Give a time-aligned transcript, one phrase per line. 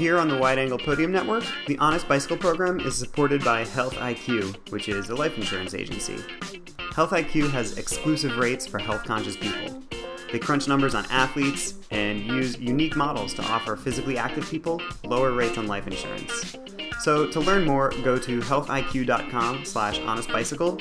[0.00, 3.92] Here on the Wide Angle Podium Network, the Honest Bicycle program is supported by Health
[3.96, 6.16] IQ, which is a life insurance agency.
[6.94, 9.82] Health IQ has exclusive rates for health conscious people.
[10.32, 15.32] They crunch numbers on athletes and use unique models to offer physically active people lower
[15.32, 16.56] rates on life insurance.
[17.02, 20.80] So to learn more, go to healthiq.com slash honestbicycle.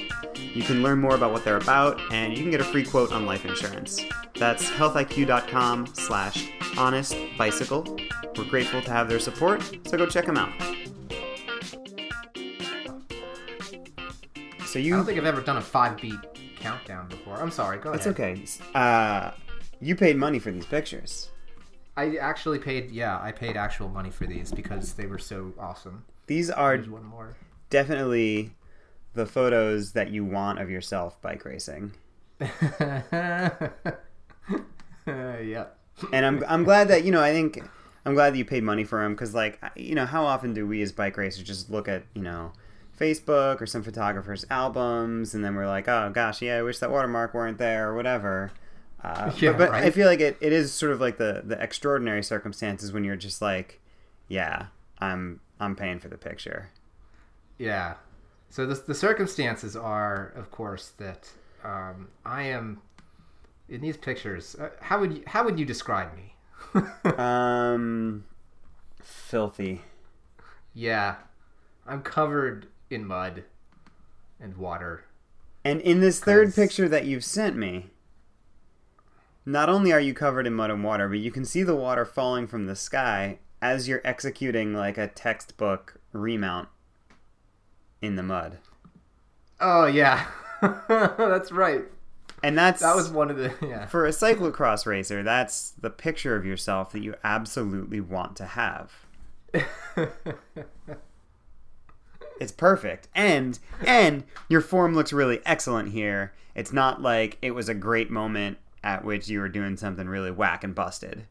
[0.56, 3.12] You can learn more about what they're about, and you can get a free quote
[3.14, 4.04] on life insurance.
[4.36, 8.38] That's healthiq.com slash honestbicycle.
[8.38, 10.52] We're grateful to have their support, so go check them out.
[14.66, 16.20] So you, I don't think I've ever done a five beat
[16.60, 17.38] countdown before.
[17.41, 17.80] I'm sorry.
[17.80, 18.20] Go It's ahead.
[18.20, 18.44] okay.
[18.76, 19.32] Uh,
[19.80, 21.30] you paid money for these pictures.
[21.99, 22.91] I actually paid.
[22.91, 26.05] Yeah, I paid actual money for these because they were so awesome.
[26.27, 27.35] These are There's one more.
[27.70, 28.52] definitely
[29.13, 31.93] the photos that you want of yourself bike racing.
[35.07, 35.66] yeah.
[36.13, 37.62] And I'm I'm glad that you know I think
[38.05, 40.65] I'm glad that you paid money for them because like you know how often do
[40.65, 42.54] we as bike racers just look at you know
[42.98, 46.91] Facebook or some photographer's albums and then we're like oh gosh yeah I wish that
[46.91, 48.52] watermark weren't there or whatever.
[49.04, 49.84] Uh, Yeah, but, but right.
[49.86, 53.16] I feel like it, it is sort of like the the extraordinary circumstances when you're
[53.16, 53.80] just like
[54.28, 54.68] yeah
[55.00, 56.70] I'm I'm paying for the picture.
[57.58, 57.96] Yeah.
[58.50, 61.30] So the the circumstances are, of course, that
[61.64, 62.82] um, I am
[63.70, 64.56] in these pictures.
[64.56, 66.36] Uh, how would you how would you describe me?
[67.18, 68.25] Um,
[69.02, 69.81] filthy.
[70.74, 71.16] yeah,
[71.86, 73.44] I'm covered in mud
[74.40, 75.06] and water.
[75.64, 77.88] And in this third picture that you've sent me,
[79.52, 82.06] not only are you covered in mud and water, but you can see the water
[82.06, 86.69] falling from the sky as you're executing like a textbook remount
[88.02, 88.59] in the mud.
[89.59, 90.28] Oh yeah,
[90.62, 91.84] that's right.
[92.44, 93.88] And that's That was one of the yeah.
[93.88, 98.94] for a cyclocross racer, that's the picture of yourself that you absolutely want to have.
[102.40, 103.09] It's perfect.
[103.14, 106.32] And and your form looks really excellent here.
[106.56, 110.31] It's not like it was a great moment at which you were doing something really
[110.31, 111.25] whack and busted.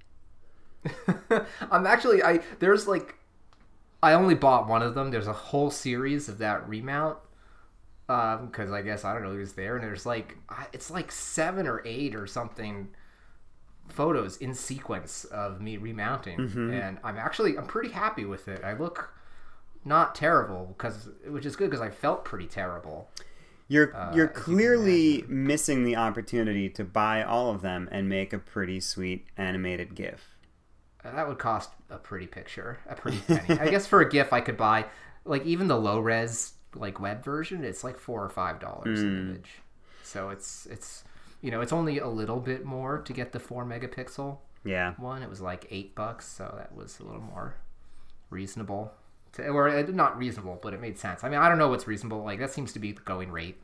[1.71, 3.17] I'm actually I there's like
[4.03, 5.11] I only bought one of them.
[5.11, 7.19] There's a whole series of that remount
[8.09, 10.37] um, because I guess I don't know who's there, and there's like
[10.73, 12.89] it's like seven or eight or something
[13.89, 16.73] photos in sequence of me remounting, mm-hmm.
[16.73, 18.63] and I'm actually I'm pretty happy with it.
[18.65, 19.13] I look
[19.85, 23.11] not terrible because which is good because I felt pretty terrible.
[23.69, 28.09] You're Uh, you're as you clearly missing the opportunity to buy all of them and
[28.09, 30.37] make a pretty sweet animated GIF.
[31.05, 33.61] Uh, That would cost a pretty picture, a pretty penny.
[33.61, 34.87] I guess for a GIF, I could buy
[35.25, 37.63] like even the low res like web version.
[37.65, 39.51] It's like four or five dollars an image,
[40.03, 41.05] so it's it's
[41.43, 44.95] you know it's only a little bit more to get the four megapixel Yeah.
[44.97, 45.23] one.
[45.23, 47.55] It was like eight bucks, so that was a little more
[48.31, 48.93] reasonable.
[49.35, 51.23] To, or not reasonable, but it made sense.
[51.23, 52.25] I mean, I don't know what's reasonable.
[52.25, 53.59] Like that seems to be the going rate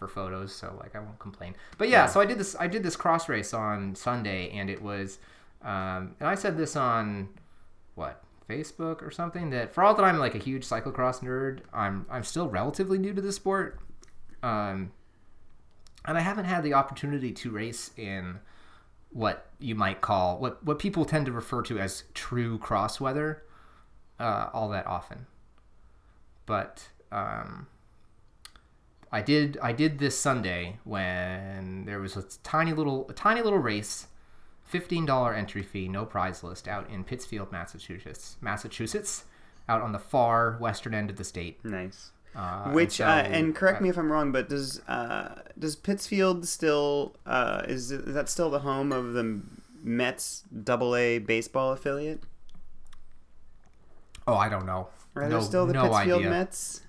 [0.00, 1.54] for photos, so like I won't complain.
[1.78, 2.56] But yeah, so I did this.
[2.58, 5.18] I did this cross race on Sunday, and it was,
[5.62, 7.28] um, and I said this on
[7.94, 12.06] what Facebook or something that for all that I'm like a huge cyclocross nerd, I'm
[12.10, 13.78] I'm still relatively new to the sport,
[14.42, 14.90] um,
[16.06, 18.40] and I haven't had the opportunity to race in
[19.12, 23.42] what you might call what what people tend to refer to as true cross weather
[24.20, 25.26] uh, all that often.
[26.46, 27.66] But um,
[29.10, 33.58] I did I did this Sunday when there was a tiny little a tiny little
[33.58, 34.06] race,
[34.64, 39.24] fifteen dollar entry fee, no prize list, out in Pittsfield, Massachusetts, Massachusetts,
[39.68, 41.64] out on the far western end of the state.
[41.64, 42.10] Nice.
[42.34, 46.46] Uh, Which so- uh, and correct me if I'm wrong, but does uh, does Pittsfield
[46.46, 49.40] still uh, is, is that still the home of the
[49.82, 52.22] Mets Double A baseball affiliate?
[54.30, 54.88] Oh, I don't know.
[55.16, 56.30] Are no, there still the no Pittsfield idea.
[56.30, 56.82] Mets?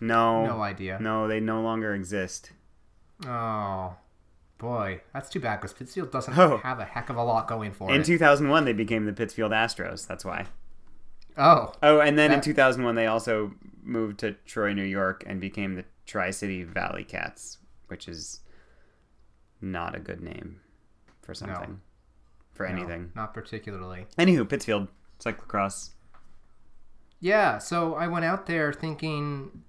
[0.00, 0.98] No, No idea.
[1.00, 2.52] no, they no longer exist.
[3.26, 3.96] Oh,
[4.58, 6.58] boy, that's too bad because Pittsfield doesn't Oh.
[6.58, 7.94] have a heck of a lot going for it.
[7.96, 10.06] In 2001, they became the Pittsfield Astros.
[10.06, 10.46] That's why.
[11.36, 13.52] oh, Oh, and then in 2001, they also
[13.82, 17.58] moved to Troy, New York, and became the Tri City Valley Cats,
[17.88, 18.40] which is
[19.60, 20.60] not a good name
[21.22, 21.80] for something,
[22.52, 23.10] for no, anything.
[23.16, 24.06] not particularly.
[24.16, 24.88] Anywho, Pittsfield
[25.18, 25.90] cyclocross.
[27.20, 29.62] Yeah, so I went out there thinking,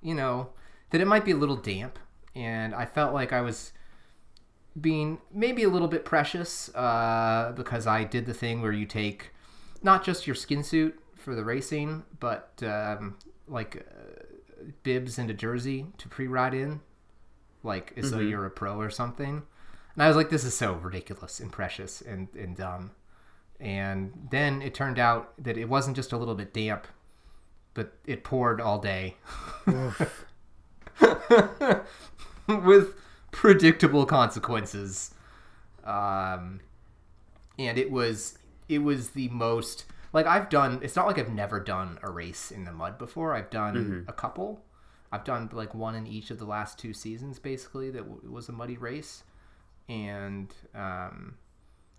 [0.00, 0.50] you know,
[0.90, 1.98] that it might be a little damp,
[2.34, 3.72] and I felt like I was
[4.80, 9.30] being maybe a little bit precious uh, because I did the thing where you take
[9.82, 13.16] not just your skin suit for the racing, but um,
[13.46, 16.80] like uh, bibs and a jersey to pre-ride in,
[17.62, 19.42] like as though you're a pro or something.
[19.94, 22.92] And I was like, this is so ridiculous and precious and, and dumb.
[23.62, 26.88] And then it turned out that it wasn't just a little bit damp,
[27.74, 29.16] but it poured all day.
[32.48, 32.94] with
[33.30, 35.14] predictable consequences.
[35.84, 36.60] Um,
[37.56, 38.36] and it was
[38.68, 40.80] it was the most like I've done.
[40.82, 43.32] It's not like I've never done a race in the mud before.
[43.32, 44.64] I've done a couple.
[45.12, 47.90] I've done like one in each of the last two seasons, basically.
[47.90, 49.22] That w- was a muddy race,
[49.88, 51.34] and um,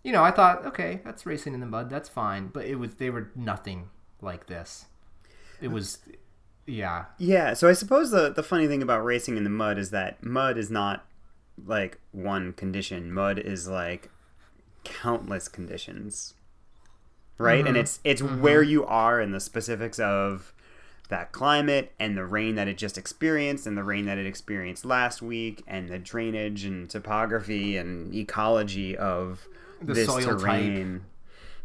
[0.03, 1.89] you know, I thought, okay, that's racing in the mud.
[1.89, 2.47] That's fine.
[2.47, 3.89] But it was they were nothing
[4.21, 4.85] like this.
[5.61, 5.99] It was,
[6.65, 9.91] yeah, Yeah, so I suppose the the funny thing about racing in the mud is
[9.91, 11.05] that mud is not
[11.65, 13.13] like one condition.
[13.13, 14.09] Mud is like
[14.83, 16.33] countless conditions.
[17.37, 17.59] Right?
[17.59, 17.77] And mm-hmm.
[17.77, 18.41] it's it's mm-hmm.
[18.41, 20.53] where you are in the specifics of
[21.09, 24.85] that climate and the rain that it just experienced and the rain that it experienced
[24.85, 29.47] last week and the drainage and topography and ecology of
[29.85, 30.39] The this soil type.
[30.39, 31.05] terrain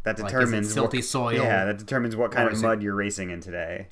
[0.03, 1.33] that Like, is it determines what- silty soil?
[1.33, 3.87] Yeah, that determines what kind of is it- mud you're racing in today.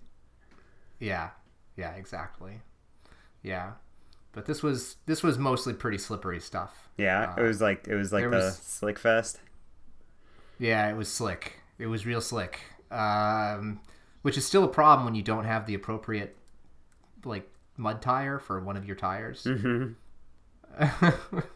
[0.99, 1.29] yeah,
[1.75, 2.61] yeah, exactly,
[3.43, 3.73] yeah.
[4.33, 6.89] But this was this was mostly pretty slippery stuff.
[6.97, 9.39] Yeah, it was like it was like the was- slick fest.
[10.59, 11.59] Yeah, it was slick.
[11.79, 12.59] It was real slick.
[12.89, 13.79] Um,
[14.23, 16.35] which is still a problem when you don't have the appropriate
[17.25, 17.47] like
[17.77, 19.47] mud tire for one of your tires.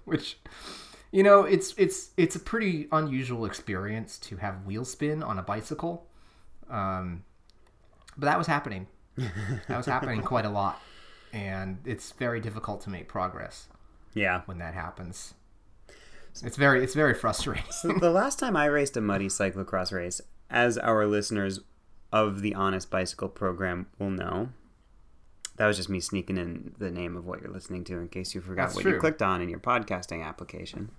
[0.05, 0.37] which
[1.11, 5.41] you know, it's it's it's a pretty unusual experience to have wheel spin on a
[5.43, 6.07] bicycle.
[6.69, 7.23] Um,
[8.17, 8.87] but that was happening.
[9.17, 10.81] That was happening quite a lot.
[11.33, 13.67] And it's very difficult to make progress
[14.13, 14.41] Yeah.
[14.45, 15.33] when that happens.
[16.43, 17.63] It's very it's very frustrating.
[17.71, 21.59] So the last time I raced a muddy cyclocross race, as our listeners
[22.11, 24.49] of the Honest Bicycle program will know,
[25.57, 28.33] that was just me sneaking in the name of what you're listening to in case
[28.33, 30.89] you forgot That's what you clicked on in your podcasting application.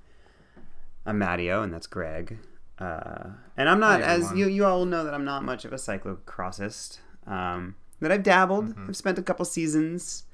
[1.04, 2.38] I'm Matteo, and that's Greg.
[2.78, 5.76] Uh, and I'm not, as you you all know, that I'm not much of a
[5.76, 6.98] cyclocrossist.
[7.26, 8.70] Um, that I've dabbled.
[8.70, 8.86] Mm-hmm.
[8.88, 10.24] I've spent a couple seasons.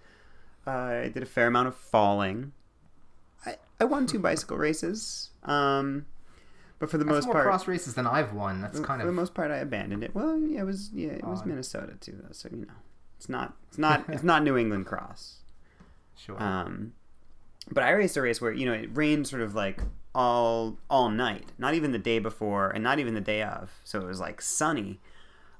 [0.66, 2.52] Uh, I did a fair amount of falling.
[3.44, 5.30] I, I won two bicycle races.
[5.44, 6.06] Um,
[6.78, 8.60] but for the That's most more part, cross races than I've won.
[8.60, 10.14] That's kind for the most part, I abandoned it.
[10.14, 11.46] Well, yeah, it was yeah, it was Odd.
[11.46, 12.32] Minnesota too, though.
[12.32, 12.74] So you know,
[13.16, 15.38] it's not it's not it's not New England cross.
[16.16, 16.40] sure.
[16.42, 16.92] Um,
[17.70, 19.80] but I raced a race where you know it rained sort of like
[20.14, 23.70] all all night, not even the day before, and not even the day of.
[23.84, 25.00] So it was like sunny,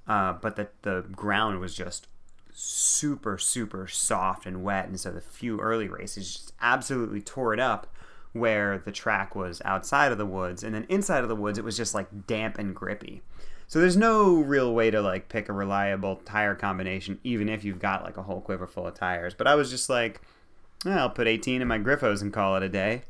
[0.06, 2.09] uh, but the the ground was just
[2.53, 7.61] super super soft and wet, and so the few early races just absolutely tore it
[7.61, 7.87] up.
[8.35, 11.65] Where the track was outside of the woods, and then inside of the woods, it
[11.65, 13.23] was just like damp and grippy.
[13.67, 17.79] So there's no real way to like pick a reliable tire combination, even if you've
[17.79, 19.35] got like a whole quiver full of tires.
[19.35, 20.21] But I was just like,
[20.87, 23.03] "Eh, I'll put 18 in my Grifos and call it a day.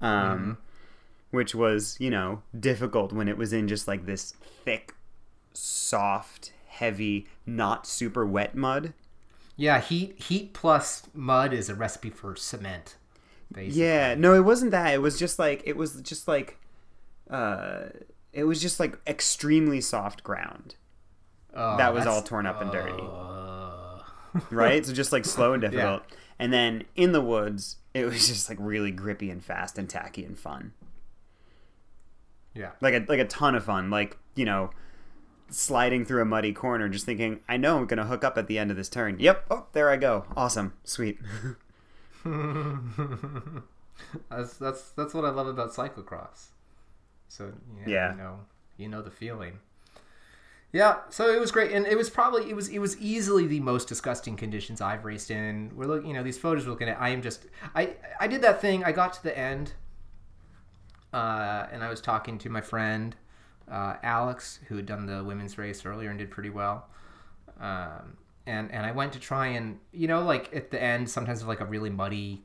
[0.00, 0.58] Um,
[1.34, 4.32] Which was, you know, difficult when it was in just like this
[4.64, 4.94] thick,
[5.52, 8.94] soft, heavy, not super wet mud.
[9.56, 12.96] yeah, heat heat plus mud is a recipe for cement.
[13.52, 13.82] Basically.
[13.82, 14.94] Yeah, no, it wasn't that.
[14.94, 16.58] It was just like it was just like,
[17.30, 17.84] uh,
[18.32, 20.76] it was just like extremely soft ground
[21.54, 23.00] Oh, that was all torn up and dirty.
[23.00, 24.00] uh,
[24.50, 24.84] right?
[24.84, 26.02] So just like slow and difficult.
[26.38, 30.24] And then in the woods, it was just like really grippy and fast and tacky
[30.24, 30.72] and fun.
[32.54, 32.70] Yeah.
[32.80, 33.90] Like a like a ton of fun.
[33.90, 34.70] Like, you know,
[35.50, 38.58] sliding through a muddy corner just thinking, I know I'm gonna hook up at the
[38.58, 39.18] end of this turn.
[39.18, 40.24] Yep, oh there I go.
[40.36, 40.74] Awesome.
[40.84, 41.18] Sweet.
[44.30, 46.46] That's that's that's what I love about cyclocross.
[47.28, 48.10] So yeah, Yeah.
[48.12, 48.40] you know,
[48.76, 49.58] you know the feeling.
[50.72, 53.60] Yeah, so it was great, and it was probably it was it was easily the
[53.60, 55.70] most disgusting conditions I've raced in.
[55.76, 57.00] We're looking, you know, these photos we're looking at.
[57.00, 57.46] I am just,
[57.76, 58.82] I I did that thing.
[58.84, 59.72] I got to the end,
[61.14, 63.14] uh, and I was talking to my friend
[63.70, 66.88] uh, Alex, who had done the women's race earlier and did pretty well.
[67.60, 68.16] Um,
[68.46, 71.48] and and I went to try and you know like at the end sometimes of
[71.48, 72.42] like a really muddy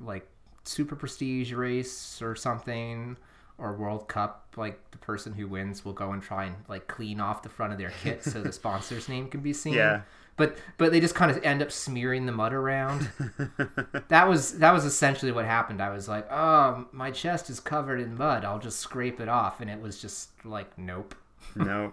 [0.00, 0.28] like
[0.64, 3.16] super prestige race or something
[3.56, 7.20] or World Cup, like the person who wins will go and try and like clean
[7.20, 9.74] off the front of their kit so the sponsor's name can be seen.
[9.74, 10.02] Yeah.
[10.38, 13.10] But but they just kind of end up smearing the mud around.
[14.08, 15.82] that was that was essentially what happened.
[15.82, 18.44] I was like, oh, my chest is covered in mud.
[18.44, 21.14] I'll just scrape it off, and it was just like, nope
[21.54, 21.90] no.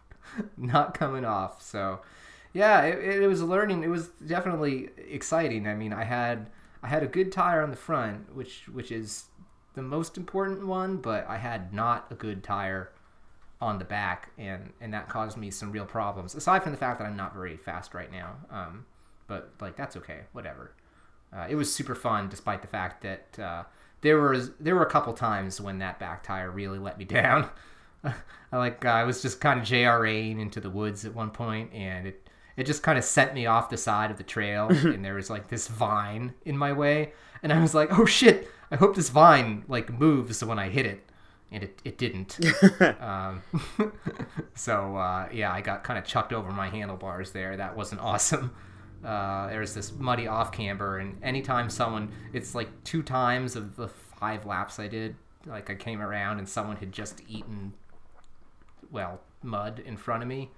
[0.56, 1.62] not coming off.
[1.62, 2.00] So,
[2.52, 3.82] yeah, it, it was learning.
[3.82, 5.66] It was definitely exciting.
[5.66, 6.50] I mean, I had
[6.82, 9.24] I had a good tire on the front, which which is
[9.74, 12.90] the most important one, but I had not a good tire
[13.60, 16.34] on the back, and and that caused me some real problems.
[16.34, 18.86] Aside from the fact that I'm not very fast right now, um,
[19.26, 20.72] but like that's okay, whatever.
[21.32, 23.64] Uh, it was super fun, despite the fact that uh,
[24.00, 27.48] there was there were a couple times when that back tire really let me down.
[28.04, 32.06] I like I was just kind of JRAing into the woods at one point, and
[32.06, 35.14] it it just kind of sent me off the side of the trail, and there
[35.14, 37.12] was like this vine in my way,
[37.42, 38.48] and I was like, oh shit!
[38.70, 41.07] I hope this vine like moves when I hit it,
[41.50, 42.38] and it it didn't.
[43.00, 43.42] um,
[44.54, 47.56] so uh, yeah, I got kind of chucked over my handlebars there.
[47.56, 48.54] That wasn't awesome.
[49.04, 53.88] Uh, there's this muddy off camber, and anytime someone, it's like two times of the
[53.88, 55.14] five laps I did,
[55.46, 57.74] like I came around and someone had just eaten,
[58.90, 60.50] well, mud in front of me.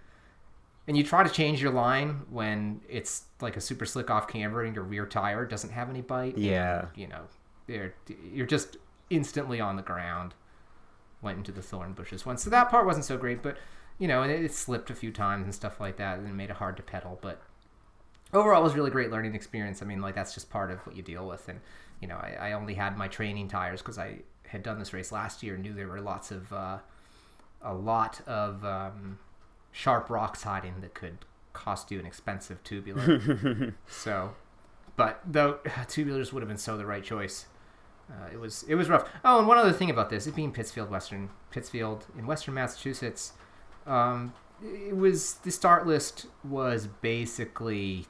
[0.89, 4.65] And you try to change your line when it's like a super slick off camber
[4.65, 6.37] and your rear tire doesn't have any bite.
[6.39, 6.81] Yeah.
[6.81, 7.21] And, you know,
[7.69, 7.95] you're,
[8.33, 8.79] you're just
[9.11, 10.35] instantly on the ground.
[11.23, 12.43] Went into the thorn bushes once.
[12.43, 13.57] So that part wasn't so great, but,
[13.99, 16.51] you know, and it, it slipped a few times and stuff like that and made
[16.51, 17.19] it hard to pedal.
[17.21, 17.43] But
[18.33, 19.83] overall, it was really great learning experience.
[19.83, 21.49] I mean, like, that's just part of what you deal with.
[21.49, 21.61] And,
[22.01, 25.13] you know, I, I only had my training tires because I had done this race
[25.13, 26.79] last year and knew there were lots of, uh,
[27.63, 29.19] a lot of um,
[29.73, 31.19] sharp rocks hiding that could
[31.53, 33.75] cost you an expensive tubular.
[33.89, 34.35] so,
[34.97, 37.47] but though tubulars would have been so the right choice.
[38.11, 39.09] Uh, it was it was rough.
[39.25, 43.33] Oh, and one other thing about this, it being Pittsfield, Western Pittsfield in Western Massachusetts,
[43.87, 48.07] um, it was the start list was basically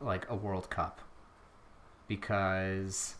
[0.00, 1.00] like a World Cup
[2.08, 3.16] because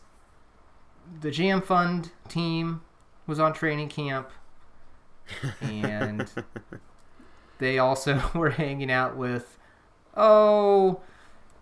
[1.21, 2.81] the Jam Fund team
[3.25, 4.29] was on training camp
[5.61, 6.29] and
[7.59, 9.57] they also were hanging out with
[10.15, 11.01] oh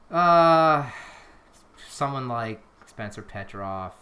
[0.10, 0.89] uh
[1.88, 3.93] someone like Spencer Petrov,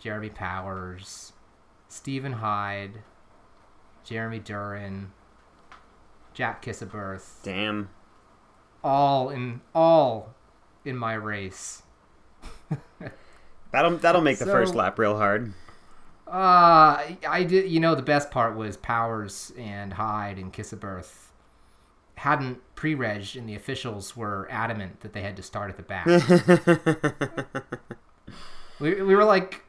[0.00, 1.32] Jeremy Powers,
[1.88, 3.02] Stephen Hyde,
[4.02, 5.08] Jeremy Durrin,
[6.34, 7.90] Jack Kisseberth, Damn.
[8.82, 10.34] all in all
[10.84, 11.82] in my race.
[13.72, 15.52] That'll that'll make the So- first lap real hard.
[16.26, 17.70] Uh, I did.
[17.70, 21.26] You know, the best part was Powers and Hyde and Kisseberth
[22.14, 26.06] hadn't pre-reg, and the officials were adamant that they had to start at the back.
[28.80, 29.62] we, we were like,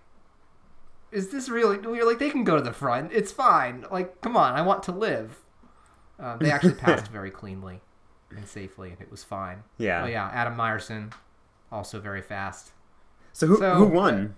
[1.11, 3.11] "Is this really?" We were like, "They can go to the front.
[3.13, 3.85] It's fine.
[3.91, 5.39] Like, come on, I want to live."
[6.19, 7.81] Uh, they actually passed very cleanly
[8.35, 9.63] and safely, and it was fine.
[9.77, 10.03] Yeah.
[10.03, 11.11] Oh yeah, Adam Myerson,
[11.71, 12.71] also very fast.
[13.33, 14.35] So who So, who won?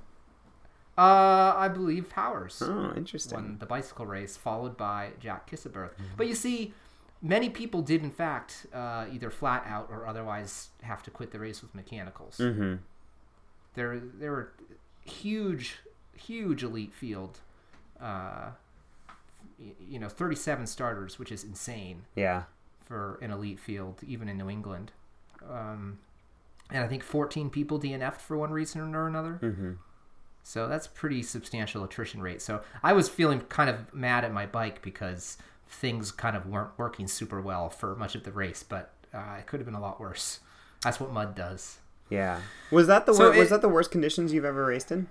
[0.97, 2.61] Uh, I believe Powers.
[2.63, 3.35] Oh, interesting.
[3.35, 5.91] won the bicycle race, followed by Jack Kisseberth.
[6.15, 6.73] But you see,
[7.21, 11.39] many people did in fact uh, either flat out or otherwise have to quit the
[11.39, 12.37] race with mechanicals.
[12.37, 12.75] Mm-hmm.
[13.73, 14.53] There, there were
[15.03, 15.77] huge,
[16.15, 17.39] huge elite field.
[18.01, 18.49] Uh,
[19.87, 22.43] you know, 37 starters, which is insane Yeah.
[22.85, 24.91] for an elite field, even in New England.
[25.49, 25.99] Um,
[26.69, 29.39] and I think 14 people DNF'd for one reason or another.
[29.41, 29.71] Mm-hmm.
[30.43, 32.41] So that's pretty substantial attrition rate.
[32.41, 35.37] So I was feeling kind of mad at my bike because
[35.69, 39.45] things kind of weren't working super well for much of the race, but uh, it
[39.47, 40.39] could have been a lot worse.
[40.81, 41.77] That's what mud does.
[42.09, 42.41] Yeah.
[42.71, 45.07] Was that the So wor- was that the worst conditions you've ever raced in?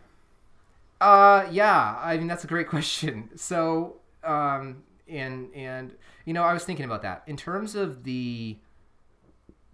[1.02, 1.98] Uh, yeah.
[2.00, 3.30] I mean, that's a great question.
[3.36, 5.92] So, um, and and
[6.24, 8.56] you know, I was thinking about that in terms of the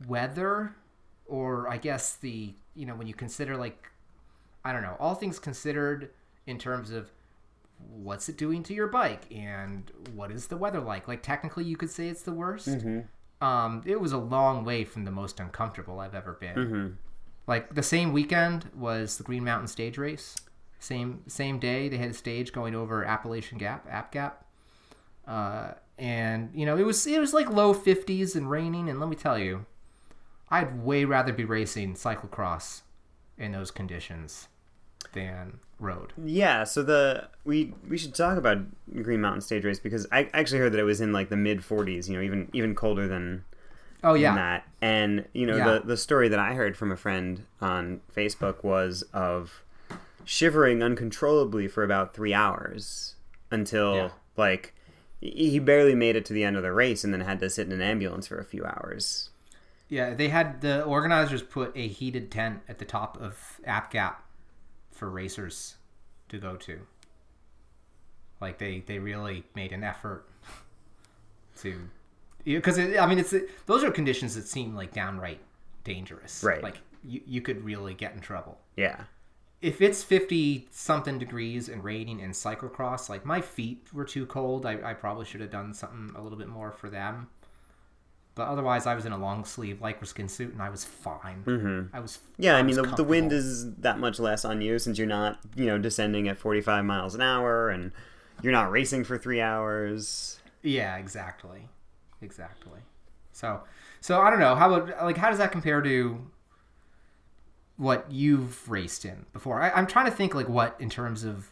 [0.06, 0.74] weather,
[1.26, 3.90] or I guess the you know when you consider like,
[4.64, 6.10] I don't know, all things considered
[6.46, 7.10] in terms of
[7.90, 11.06] what's it doing to your bike and what is the weather like.
[11.06, 12.68] Like technically, you could say it's the worst.
[13.40, 16.54] Um, it was a long way from the most uncomfortable I've ever been.
[16.56, 16.86] Mm-hmm.
[17.46, 20.36] Like the same weekend was the Green Mountain Stage Race.
[20.78, 24.44] Same same day they had a stage going over Appalachian Gap, App Gap.
[25.26, 29.08] Uh, and you know it was it was like low 50s and raining and let
[29.08, 29.66] me tell you
[30.50, 32.82] I'd way rather be racing cyclocross
[33.36, 34.48] in those conditions
[35.12, 36.12] than road.
[36.24, 38.58] Yeah, so the we we should talk about
[39.02, 41.60] Green Mountain Stage Race because I actually heard that it was in like the mid
[41.60, 43.44] 40s, you know, even even colder than
[44.04, 44.34] Oh than yeah.
[44.36, 44.64] that.
[44.80, 45.64] And you know, Yeah.
[45.78, 49.62] the the story that I heard from a friend on Facebook was of
[50.28, 53.14] shivering uncontrollably for about 3 hours
[53.50, 54.10] until Yeah.
[54.36, 54.74] like
[55.20, 57.48] he he barely made it to the end of the race and then had to
[57.48, 59.30] sit in an ambulance for a few hours.
[59.88, 64.22] Yeah, they had the organizers put a heated tent at the top of App Gap
[64.92, 65.76] for racers
[66.28, 66.80] to go to.
[68.38, 70.26] Like they they really made an effort
[71.62, 71.88] to
[72.44, 75.40] because I mean it's those are conditions that seem like downright
[75.84, 76.44] dangerous.
[76.44, 76.62] Right.
[76.62, 78.58] Like you you could really get in trouble.
[78.76, 79.04] Yeah.
[79.60, 84.64] If it's 50 something degrees and raining in cyclocross, like my feet were too cold.
[84.64, 87.28] I, I probably should have done something a little bit more for them.
[88.36, 91.42] But otherwise, I was in a long sleeve lycra skin suit and I was fine.
[91.44, 91.88] Mhm.
[91.92, 94.96] I was Yeah, I, mean the, the wind is that much less on you since
[94.96, 97.90] you're not, you know, descending at 45 miles an hour and
[98.40, 100.38] you're not racing for three hours.
[100.62, 101.68] Yeah, exactly,
[102.22, 102.78] exactly.
[103.32, 103.62] So,
[104.00, 106.20] so I don't know how about like how does that compare to
[107.78, 109.62] what you've raced in before?
[109.62, 111.48] I, I'm trying to think like what in terms of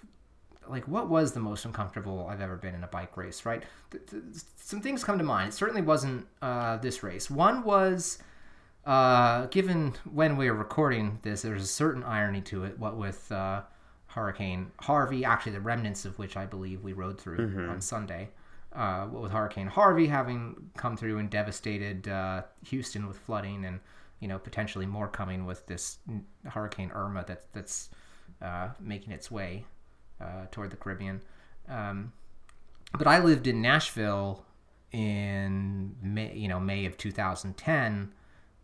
[0.69, 3.63] like what was the most uncomfortable I've ever been in a bike race, right?
[3.91, 4.23] Th- th-
[4.57, 5.49] some things come to mind.
[5.49, 7.31] It certainly wasn't uh, this race.
[7.31, 8.19] One was,
[8.85, 12.79] uh, given when we were recording this, there's a certain irony to it.
[12.79, 13.63] What with uh,
[14.09, 17.39] Hurricane Harvey, actually the remnants of which I believe we rode through
[17.71, 18.31] on Sunday.
[18.73, 23.81] Uh, what with Hurricane Harvey having come through and devastated uh, Houston with flooding, and
[24.21, 25.99] you know potentially more coming with this
[26.45, 27.91] Hurricane Irma that that's
[28.43, 29.65] uh, making its way
[30.21, 31.21] uh, toward the Caribbean.
[31.69, 32.13] Um,
[32.97, 34.45] but I lived in Nashville
[34.93, 38.13] in May, you know, May of 2010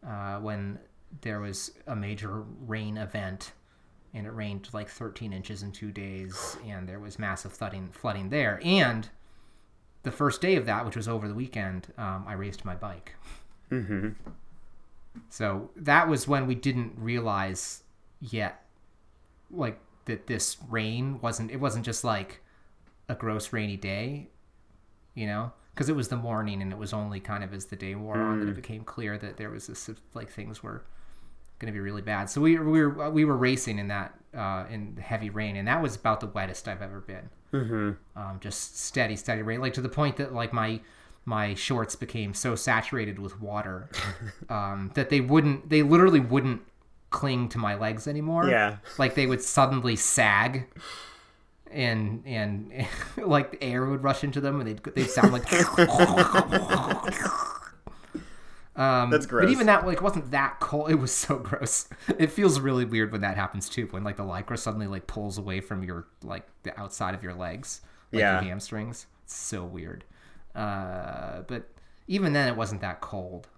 [0.06, 0.78] uh, when
[1.20, 3.52] there was a major rain event,
[4.14, 8.30] and it rained like 13 inches in two days, and there was massive flooding flooding
[8.30, 8.60] there.
[8.64, 9.08] And
[10.02, 13.14] the first day of that, which was over the weekend, um, I raced my bike.
[13.70, 14.10] Mm-hmm.
[15.28, 17.82] So that was when we didn't realize
[18.20, 18.64] yet,
[19.50, 21.50] like that this rain wasn't.
[21.50, 22.40] It wasn't just like
[23.08, 24.28] a gross rainy day,
[25.14, 27.76] you know, because it was the morning and it was only kind of as the
[27.76, 30.84] day wore on that it became clear that there was this like things were
[31.58, 32.28] going to be really bad.
[32.28, 35.80] So we we were we were racing in that uh, in heavy rain, and that
[35.80, 37.30] was about the wettest I've ever been.
[37.52, 38.20] Mm-hmm.
[38.20, 40.80] Um, just steady, steady rain, like to the point that like my
[41.24, 43.88] my shorts became so saturated with water
[44.48, 46.62] um, that they wouldn't they literally wouldn't
[47.10, 48.78] cling to my legs anymore Yeah.
[48.98, 50.66] like they would suddenly sag
[51.70, 52.86] and and
[53.16, 55.44] like air would rush into them and they'd they sound like
[58.74, 59.44] um That's gross.
[59.44, 61.88] but even that like wasn't that cold it was so gross
[62.18, 65.36] it feels really weird when that happens too when like the lycra suddenly like pulls
[65.38, 68.40] away from your like the outside of your legs like Yeah.
[68.40, 70.04] your hamstrings it's so weird
[70.54, 71.68] uh but
[72.06, 73.48] even then it wasn't that cold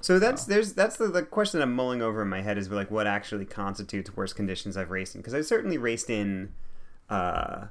[0.00, 2.90] So that's there's that's the, the question I'm mulling over in my head is like
[2.90, 6.52] what actually constitutes worst conditions I've raced in because I've certainly raced in
[7.10, 7.66] uh,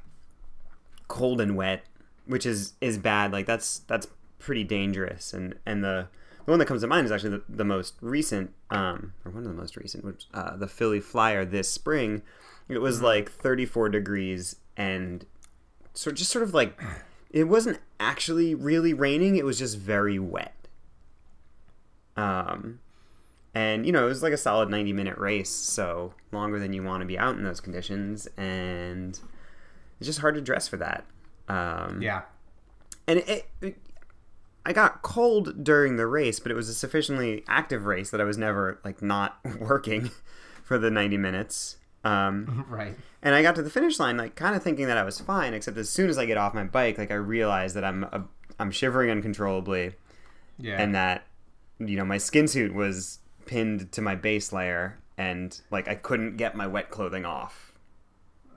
[1.08, 1.86] cold and wet,
[2.26, 3.32] which is is bad.
[3.32, 5.34] Like that's that's pretty dangerous.
[5.34, 6.08] And and the
[6.46, 9.44] the one that comes to mind is actually the, the most recent, um, or one
[9.44, 12.22] of the most recent, which uh, the Philly Flyer this spring.
[12.68, 15.26] It was like 34 degrees and
[15.96, 16.80] so just sort of like
[17.30, 19.36] it wasn't actually really raining.
[19.36, 20.56] It was just very wet.
[22.16, 22.80] Um,
[23.54, 26.84] and you know, it was like a solid 90 minute race, so longer than you
[26.84, 29.20] want to be out in those conditions, and
[30.00, 31.06] it's just hard to dress for that.
[31.48, 32.22] Um, yeah
[33.10, 33.78] and it, it,
[34.64, 38.24] I got cold during the race, but it was a sufficiently active race that I
[38.24, 40.12] was never like not working
[40.64, 41.78] for the 90 minutes.
[42.04, 45.04] Um, right and I got to the finish line like kind of thinking that I
[45.04, 47.84] was fine, except as soon as I get off my bike, like I realize that
[47.84, 48.22] I'm i
[48.60, 49.94] I'm shivering uncontrollably,
[50.58, 51.26] yeah and that
[51.80, 56.38] you know my skin suit was pinned to my base layer, and like I couldn't
[56.38, 57.74] get my wet clothing off.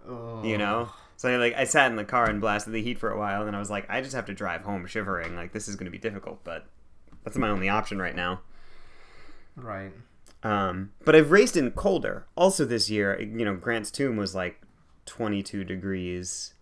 [0.08, 0.42] Oh.
[0.44, 3.10] You know, so I, like I sat in the car and blasted the heat for
[3.10, 5.34] a while, and then I was like, I just have to drive home shivering.
[5.34, 6.66] Like this is going to be difficult, but
[7.24, 8.40] that's my only option right now.
[9.56, 9.92] right
[10.42, 12.26] Um, but I've raced in colder.
[12.36, 14.60] Also this year, you know, Grant's Tomb was like
[15.06, 16.54] 22 degrees.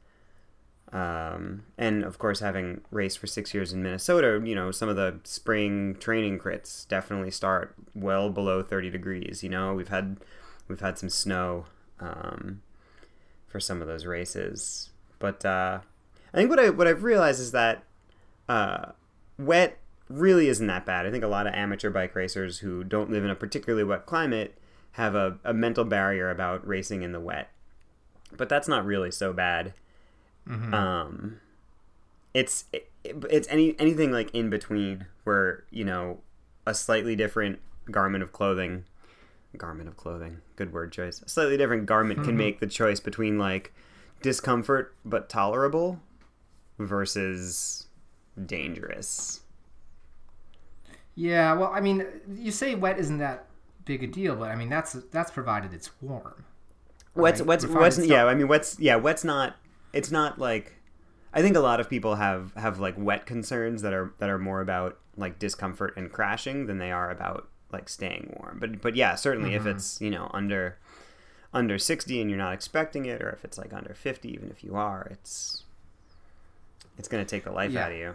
[0.93, 4.97] Um, and of course, having raced for six years in Minnesota, you know, some of
[4.97, 9.43] the spring training crits definitely start well below 30 degrees.
[9.43, 10.19] You know, we've had
[10.69, 11.66] we've had some snow
[12.01, 12.62] um,
[13.47, 14.90] for some of those races,
[15.21, 15.79] but uh,
[16.35, 17.85] I think what I what I've realized is that
[18.49, 18.93] uh,
[19.38, 19.79] wet
[20.11, 21.07] really isn't that bad.
[21.07, 24.07] I think a lot of amateur bike racers who don't live in a particularly wet
[24.07, 24.59] climate
[24.92, 27.51] have a, a mental barrier about racing in the wet.
[28.37, 29.73] But that's not really so bad.
[30.75, 31.40] Um,
[32.35, 36.18] it's it, it's any anything like in between where you know
[36.66, 38.85] a slightly different garment of clothing,
[39.57, 41.23] garment of clothing, good word choice.
[41.23, 43.73] A slightly different garment can make the choice between like
[44.23, 46.01] discomfort but tolerable
[46.79, 47.87] versus
[48.46, 49.39] dangerous.
[51.14, 53.46] Yeah, well, I mean, you say wet isn't that
[53.85, 56.44] big a deal, but I mean that's that's provided it's warm.
[57.14, 57.62] Wet's Right.
[57.62, 58.07] Refined wet's stuff.
[58.09, 58.25] yeah.
[58.27, 58.96] I mean, wet's yeah.
[58.96, 59.57] Wet's not.
[59.92, 60.75] It's not like.
[61.33, 64.38] I think a lot of people have have like wet concerns that are that are
[64.38, 68.59] more about like discomfort and crashing than they are about like staying warm.
[68.61, 69.68] But but yeah, certainly Mm-hmm.
[69.68, 70.79] if it's you know under
[71.53, 74.62] under sixty and you're not expecting it, or if it's like under fifty, even if
[74.64, 75.64] you are, it's
[76.99, 77.87] it's gonna take the life Yeah.
[77.87, 78.14] out of you.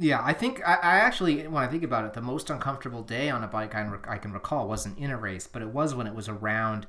[0.00, 3.28] Yeah, I think I, I actually, when I think about it, the most uncomfortable day
[3.28, 6.06] on a bike I, I can recall wasn't in a race, but it was when
[6.06, 6.86] it was around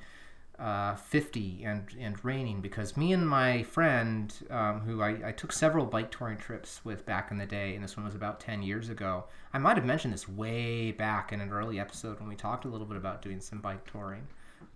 [0.58, 5.52] uh, 50 and, and raining because me and my friend, um, who I, I took
[5.52, 8.64] several bike touring trips with back in the day, and this one was about 10
[8.64, 9.26] years ago.
[9.54, 12.70] I might have mentioned this way back in an early episode when we talked a
[12.70, 14.26] little bit about doing some bike touring.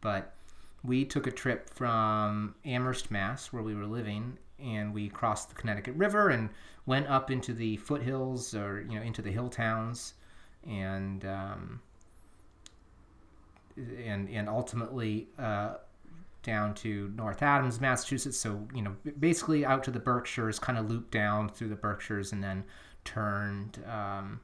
[0.02, 0.34] But
[0.84, 5.56] we took a trip from Amherst, Mass, where we were living, and we crossed the
[5.56, 6.50] Connecticut River and
[6.86, 10.14] went up into the foothills or, you know, into the hill towns.
[10.68, 11.82] And, um,
[13.78, 15.76] and and ultimately uh,
[16.44, 18.38] down to North Adams, Massachusetts.
[18.40, 22.32] So you know, basically out to the Berkshires, kind of looped down through the Berkshires,
[22.32, 22.64] and then
[23.04, 24.40] turned um,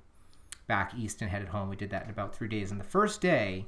[0.67, 1.69] back east and headed home.
[1.69, 2.71] We did that in about three days.
[2.71, 3.65] And the first day,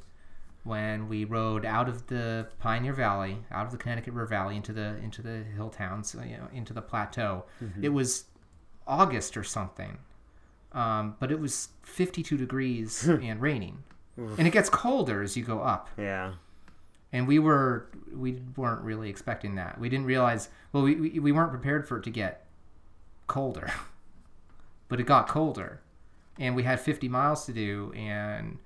[0.64, 4.74] when we rode out of the Pioneer Valley, out of the Connecticut River Valley into
[4.74, 7.84] the into the hill towns, you know, into the plateau, mm-hmm.
[7.84, 8.26] it was
[8.88, 9.98] August or something.
[10.72, 13.84] Um, but it was 52 degrees and raining
[14.20, 14.38] Oof.
[14.38, 15.90] and it gets colder as you go up.
[15.98, 16.34] Yeah.
[17.12, 19.80] And we were we weren't really expecting that.
[19.80, 20.50] We didn't realize.
[20.72, 22.46] Well, we we, we weren't prepared for it to get
[23.28, 23.72] colder,
[24.88, 25.82] but it got colder,
[26.40, 28.58] and we had 50 miles to do, and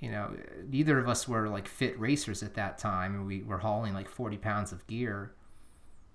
[0.00, 0.36] you know
[0.68, 4.08] neither of us were like fit racers at that time, and we were hauling like
[4.08, 5.32] 40 pounds of gear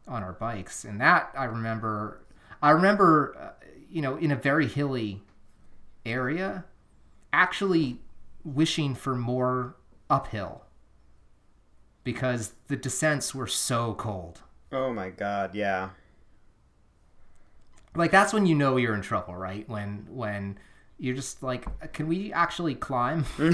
[0.06, 2.23] on our bikes, and that I remember.
[2.64, 5.22] I remember, uh, you know, in a very hilly
[6.06, 6.64] area,
[7.34, 8.00] actually
[8.46, 9.76] wishing for more
[10.10, 10.64] uphill
[12.06, 14.40] because the descents were so cold.
[14.72, 15.90] Oh my god, yeah.
[17.96, 19.68] Like that's when you know you're in trouble, right?
[19.68, 20.58] When when
[20.98, 23.26] you're just like, can we actually climb?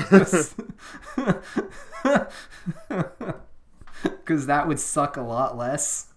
[4.02, 6.09] Because that would suck a lot less.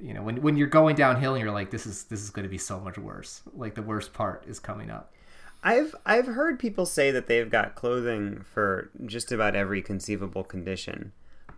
[0.00, 2.44] You know, when when you're going downhill and you're like, this is this is going
[2.44, 3.42] to be so much worse.
[3.54, 5.12] Like the worst part is coming up.
[5.62, 11.12] I've I've heard people say that they've got clothing for just about every conceivable condition,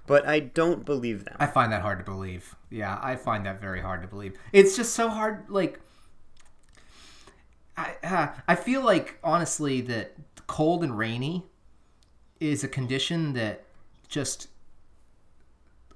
[0.07, 1.37] but I don't believe them.
[1.38, 2.55] I find that hard to believe.
[2.70, 4.38] Yeah, I find that very hard to believe.
[4.53, 5.44] It's just so hard.
[5.48, 5.81] Like,
[7.77, 10.14] I uh, I feel like honestly that
[10.46, 11.44] cold and rainy
[12.40, 13.64] is a condition that
[14.09, 14.48] just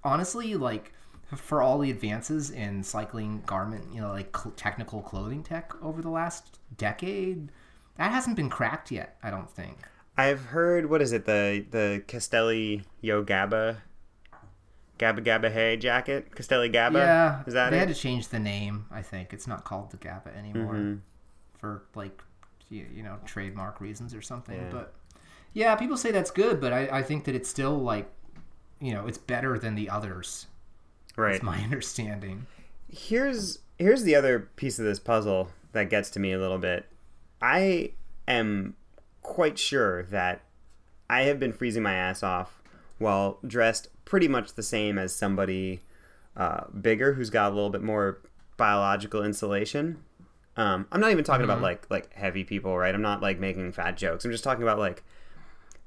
[0.05, 0.93] honestly like
[1.37, 6.03] for all the advances in cycling garment, you know, like cl- technical clothing tech over
[6.03, 7.51] the last decade
[7.97, 9.77] that hasn't been cracked yet, I don't think.
[10.17, 13.79] I've heard what is it the the Castelli Yo Gabba
[14.99, 16.95] Gabba Gabba Hey jacket Castelli Gabba.
[16.95, 17.81] Yeah, is that they it?
[17.81, 18.87] had to change the name.
[18.91, 20.97] I think it's not called the Gabba anymore mm-hmm.
[21.59, 22.23] for like
[22.69, 24.57] you, you, know trademark reasons or something.
[24.57, 24.71] Yeah.
[24.71, 24.95] But
[25.55, 28.11] yeah, people say that's good, but I, I think that it's still like
[28.81, 30.47] you know it's better than the others.
[31.17, 31.33] Right.
[31.33, 32.47] That's my understanding.
[32.89, 36.87] Here's here's the other piece of this puzzle that gets to me a little bit
[37.43, 37.91] I
[38.29, 38.75] am
[39.23, 40.43] quite sure that
[41.11, 42.63] I have been freezing my ass off
[42.99, 45.81] while dressed pretty much the same as somebody
[46.37, 48.21] uh, bigger who's got a little bit more
[48.57, 49.99] biological insulation.
[50.57, 51.51] Um, I'm not even talking mm-hmm.
[51.51, 52.95] about like like heavy people, right?
[52.95, 54.25] I'm not like making fat jokes.
[54.25, 55.03] I'm just talking about like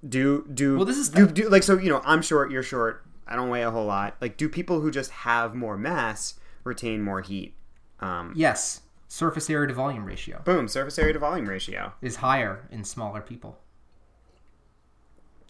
[0.07, 0.85] do do well.
[0.85, 1.77] This is do, do like so.
[1.77, 2.51] You know, I'm short.
[2.51, 3.05] You're short.
[3.27, 4.15] I don't weigh a whole lot.
[4.21, 7.55] Like, do people who just have more mass retain more heat?
[7.99, 10.41] Um, yes surface area to volume ratio.
[10.43, 13.57] Boom, surface area to volume ratio is higher in smaller people.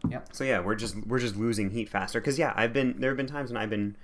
[0.07, 0.29] Yep.
[0.33, 3.17] So yeah, we're just we're just losing heat faster because yeah, I've been there have
[3.17, 3.95] been times when I've been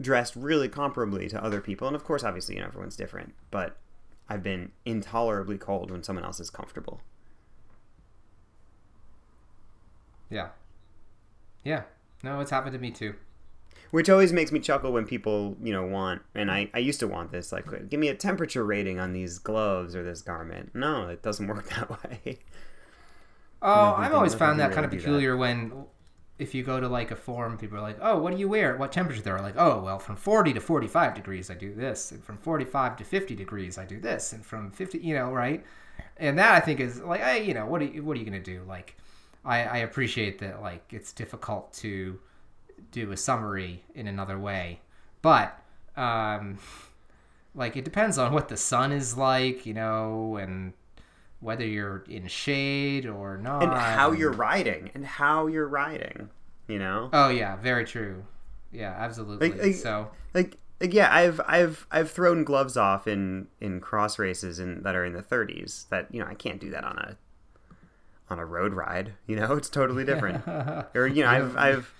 [0.00, 3.76] dressed really comparably to other people, and of course, obviously, you know, everyone's different, but
[4.30, 7.02] I've been intolerably cold when someone else is comfortable.
[10.30, 10.48] Yeah.
[11.64, 11.82] Yeah.
[12.22, 13.14] No, it's happened to me too.
[13.90, 17.08] Which always makes me chuckle when people you know want and I, I used to
[17.08, 20.74] want this like give me a temperature rating on these gloves or this garment.
[20.74, 22.38] No it doesn't work that way.
[23.62, 25.86] Oh i've always found that kind of peculiar when
[26.38, 28.76] if you go to like a forum people are like oh what do you wear?
[28.76, 29.22] What temperature?
[29.22, 32.96] They're like oh well from 40 to 45 degrees i do this and from 45
[32.98, 35.64] to 50 degrees i do this and from 50 you know right?
[36.16, 38.26] And that i think is like hey you know what are you, what are you
[38.26, 38.62] gonna do?
[38.68, 38.96] Like
[39.44, 42.18] I, I appreciate that like it's difficult to
[42.90, 44.80] do a summary in another way.
[45.22, 45.58] But
[45.96, 46.58] um,
[47.54, 50.72] like it depends on what the sun is like, you know, and
[51.40, 56.28] whether you're in shade or not, and how you're riding, and how you're riding,
[56.68, 57.08] you know.
[57.12, 58.24] Oh yeah, very true.
[58.72, 59.50] Yeah, absolutely.
[59.50, 64.18] Like, like, so like like yeah, I've I've I've thrown gloves off in in cross
[64.18, 65.88] races in that are in the 30s.
[65.88, 67.16] That you know I can't do that on a
[68.30, 69.14] on a road ride.
[69.26, 70.46] You know, it's totally different.
[70.94, 71.94] or you know, I've I've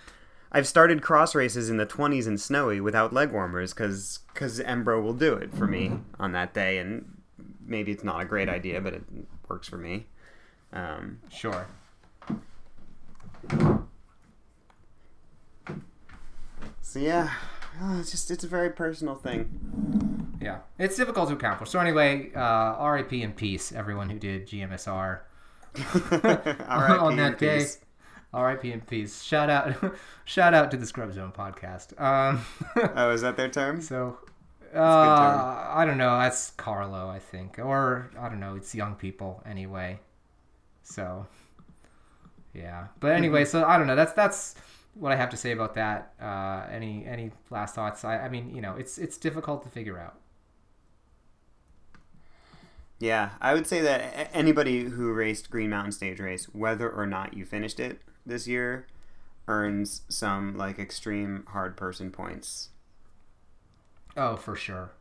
[0.53, 5.03] I've started cross races in the 20s and snowy without leg warmers because because Embro
[5.03, 6.23] will do it for me mm-hmm.
[6.23, 7.21] on that day, and
[7.65, 9.03] maybe it's not a great idea, but it
[9.49, 10.07] works for me.
[10.73, 11.67] Um, sure.
[16.83, 17.33] So yeah,
[17.81, 20.37] oh, it's just it's a very personal thing.
[20.41, 21.67] Yeah, it's difficult to account for.
[21.67, 23.23] So anyway, uh, R.I.P.
[23.23, 25.21] in peace, everyone who did GMSR
[26.69, 27.67] on that day.
[28.33, 28.73] R.I.P.
[28.73, 29.23] in peace.
[29.23, 29.75] Shout out,
[30.25, 32.01] shout out to the Scrub Zone podcast.
[32.01, 32.45] Um,
[32.97, 33.81] oh, is that their term?
[33.81, 34.19] So,
[34.75, 36.17] uh, I don't know.
[36.19, 38.55] That's Carlo, I think, or I don't know.
[38.55, 39.99] It's young people anyway.
[40.85, 41.27] So,
[42.55, 42.87] yeah.
[43.01, 43.97] But anyway, so I don't know.
[43.97, 44.55] That's that's
[44.95, 46.13] what I have to say about that.
[46.21, 48.05] Uh, any any last thoughts?
[48.05, 50.15] I, I mean, you know, it's it's difficult to figure out.
[53.01, 57.33] Yeah, I would say that anybody who raced Green Mountain Stage Race, whether or not
[57.33, 58.87] you finished it this year,
[59.49, 62.69] earns some like extreme hard person points.
[64.19, 64.93] Oh, for sure,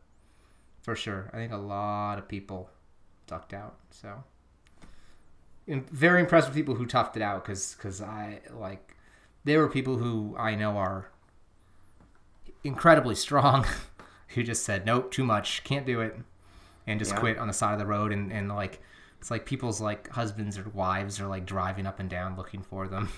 [0.80, 1.28] for sure.
[1.34, 2.70] I think a lot of people
[3.26, 3.76] ducked out.
[3.90, 4.24] So,
[5.68, 8.96] and very impressed with people who toughed it out because because I like
[9.44, 11.10] there were people who I know are
[12.64, 13.66] incredibly strong
[14.28, 16.18] who just said nope, too much, can't do it
[16.90, 17.18] and just yeah.
[17.18, 18.80] quit on the side of the road and, and like
[19.18, 22.88] it's like people's like husbands or wives are like driving up and down looking for
[22.88, 23.08] them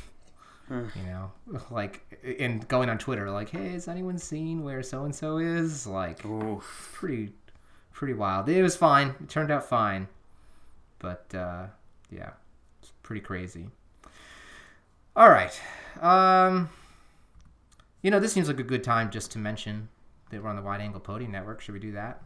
[0.68, 0.86] hmm.
[0.96, 1.32] you know?
[1.70, 5.86] Like and going on twitter like hey has anyone seen where so and so is?
[5.86, 6.90] Like Oof.
[6.94, 7.32] pretty
[7.92, 8.48] pretty wild.
[8.48, 9.14] It was fine.
[9.20, 10.08] It turned out fine.
[10.98, 11.66] But uh
[12.10, 12.30] yeah
[12.80, 13.68] it's pretty crazy.
[15.16, 15.58] All right.
[16.00, 16.68] Um
[18.02, 19.88] you know this seems like a good time just to mention
[20.30, 21.60] that we're on the wide angle podium network.
[21.60, 22.20] Should we do that?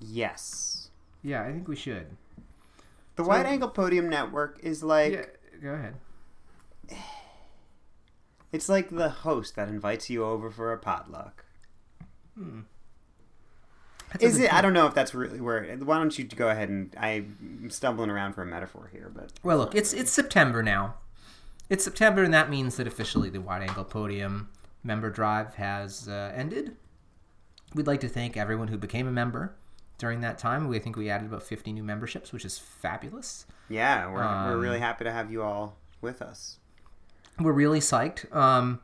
[0.00, 0.83] Yes.
[1.24, 2.06] Yeah, I think we should.
[3.16, 5.12] The so, Wide Angle Podium Network is like.
[5.12, 5.24] Yeah,
[5.62, 5.94] go ahead.
[8.52, 11.44] It's like the host that invites you over for a potluck.
[12.36, 12.60] Hmm.
[14.20, 14.52] Is it?
[14.52, 15.76] I don't know if that's really where.
[15.78, 19.58] Why don't you go ahead and I'm stumbling around for a metaphor here, but well,
[19.58, 20.94] look, it's it's September now.
[21.68, 24.50] It's September, and that means that officially the Wide Angle Podium
[24.84, 26.76] member drive has uh, ended.
[27.74, 29.56] We'd like to thank everyone who became a member
[30.04, 30.68] during that time.
[30.68, 33.46] We think we added about 50 new memberships, which is fabulous.
[33.70, 36.58] Yeah, we're, um, we're really happy to have you all with us.
[37.40, 38.30] We're really psyched.
[38.36, 38.80] Um,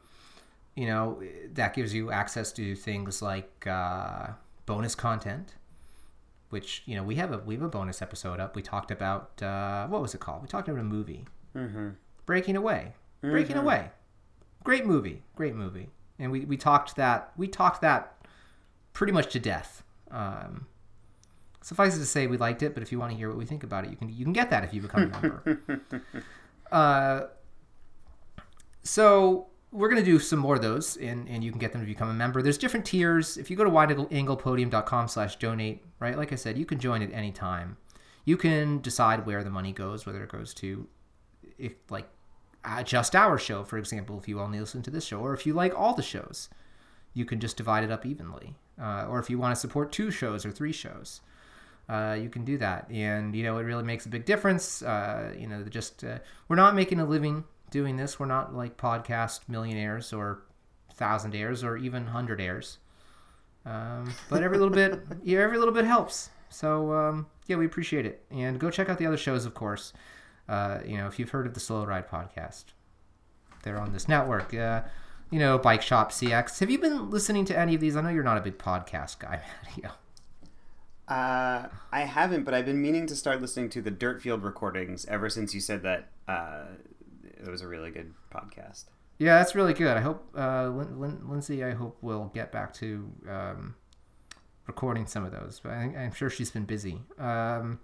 [0.75, 4.29] you know, that gives you access to things like uh,
[4.65, 5.57] bonus content,
[6.49, 8.57] which you know we have a we have a bonus episode up.
[8.57, 10.41] We talked about uh, what was it called?
[10.41, 11.91] We talked about a movie, mm-hmm.
[12.25, 12.95] Breaking Away.
[13.23, 13.31] Mm-hmm.
[13.31, 13.91] Breaking Away,
[14.65, 18.17] great movie, great movie, and we, we talked that we talked that
[18.95, 19.85] pretty much to death.
[20.11, 20.67] Um,
[21.63, 22.75] Suffice it to say, we liked it.
[22.75, 24.33] But if you want to hear what we think about it, you can you can
[24.33, 25.83] get that if you become a member.
[26.73, 27.21] uh,
[28.83, 31.81] so we're going to do some more of those, and, and you can get them
[31.81, 32.43] to become a member.
[32.43, 33.37] There's different tiers.
[33.37, 37.13] If you go to wideanglepodium.com slash donate, right, like I said, you can join at
[37.13, 37.77] any time.
[38.25, 40.89] You can decide where the money goes, whether it goes to,
[41.57, 42.09] if like,
[42.65, 45.47] uh, just our show, for example, if you only listen to this show, or if
[45.47, 46.49] you like all the shows,
[47.15, 48.57] you can just divide it up evenly.
[48.81, 51.21] Uh, or if you want to support two shows or three shows,
[51.91, 52.89] uh, you can do that.
[52.89, 54.81] And, you know, it really makes a big difference.
[54.81, 58.21] Uh, you know, just, uh, we're not making a living doing this.
[58.21, 60.45] We're not like podcast millionaires or
[60.95, 62.77] thousand thousandaires or even hundredaires.
[63.67, 66.31] Um, but every little bit, yeah, every little bit helps.
[66.49, 68.25] So, um, yeah, we appreciate it.
[68.31, 69.93] And go check out the other shows, of course.
[70.49, 72.67] Uh, you know, if you've heard of the Slow Ride podcast,
[73.65, 74.55] they're on this network.
[74.55, 74.83] Uh,
[75.31, 76.61] you know, Bike Shop CX.
[76.61, 77.97] Have you been listening to any of these?
[77.97, 79.91] I know you're not a big podcast guy, Matteo.
[81.11, 85.29] Uh, I haven't, but I've been meaning to start listening to the Dirtfield recordings ever
[85.29, 86.67] since you said that uh,
[87.25, 88.85] it was a really good podcast.
[89.19, 89.97] Yeah, that's really good.
[89.97, 91.65] I hope uh, Lin- Lin- Lindsay.
[91.65, 93.75] I hope will get back to um,
[94.69, 97.03] recording some of those, but I am sure she's been busy.
[97.19, 97.81] Um,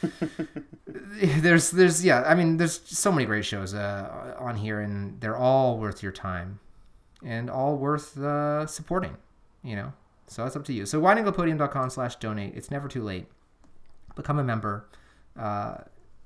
[0.86, 2.22] there's, there's, yeah.
[2.22, 6.12] I mean, there's so many great shows uh, on here, and they're all worth your
[6.12, 6.60] time,
[7.24, 9.16] and all worth uh, supporting.
[9.62, 9.92] You know,
[10.30, 10.86] so that's up to you.
[10.86, 12.54] So wideanglepodium.com slash donate.
[12.54, 13.26] It's never too late.
[14.14, 14.88] Become a member
[15.36, 15.78] uh,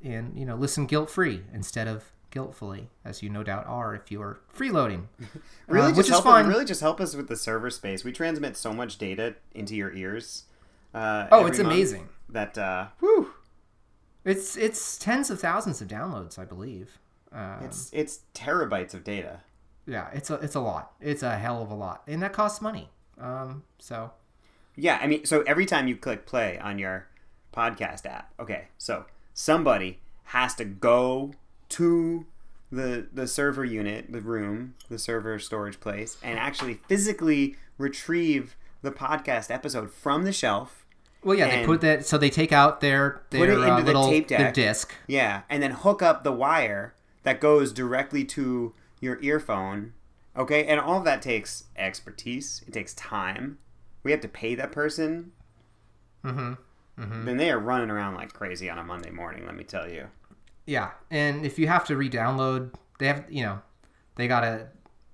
[0.04, 4.40] and, you know, listen guilt-free instead of guiltfully, as you no doubt are if you're
[4.54, 5.04] freeloading.
[5.66, 6.46] really, uh, which is fine.
[6.46, 8.04] Really just help us with the server space.
[8.04, 10.44] We transmit so much data into your ears.
[10.92, 12.10] Uh, oh, it's amazing.
[12.28, 13.30] That, uh, whew.
[14.26, 16.98] It's, it's tens of thousands of downloads, I believe.
[17.32, 19.40] Um, it's, it's terabytes of data.
[19.86, 20.92] Yeah, it's a, it's a lot.
[21.00, 22.02] It's a hell of a lot.
[22.06, 22.90] And that costs money.
[23.20, 24.12] Um, so.
[24.76, 27.06] Yeah, I mean, so every time you click play on your
[27.54, 31.32] podcast app, okay, so somebody has to go
[31.70, 32.26] to
[32.72, 38.90] the the server unit, the room, the server storage place, and actually physically retrieve the
[38.90, 40.84] podcast episode from the shelf.
[41.22, 44.28] Well, yeah, they put that so they take out their their uh, little the tape
[44.28, 44.94] deck, their disc.
[45.06, 49.94] Yeah, and then hook up the wire that goes directly to your earphone
[50.36, 52.62] Okay, and all of that takes expertise.
[52.66, 53.58] It takes time.
[54.02, 55.32] We have to pay that person.
[56.24, 57.24] Mm-hmm.
[57.24, 59.46] Then they are running around like crazy on a Monday morning.
[59.46, 60.06] Let me tell you.
[60.66, 63.60] Yeah, and if you have to re-download, they have you know,
[64.16, 64.68] they gotta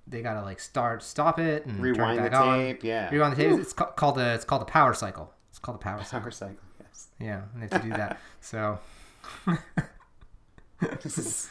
[0.07, 2.57] they gotta like start stop it and turn Rewind the on.
[2.59, 2.83] tape.
[2.83, 3.09] Yeah.
[3.09, 3.59] Rewind the tape.
[3.59, 5.33] It's ca- called a it's called a power cycle.
[5.49, 6.31] It's called a power cycle.
[6.31, 6.55] Cycle.
[6.79, 7.07] Yes.
[7.19, 8.19] Yeah, and they have to do that.
[8.41, 8.79] so
[11.03, 11.49] This is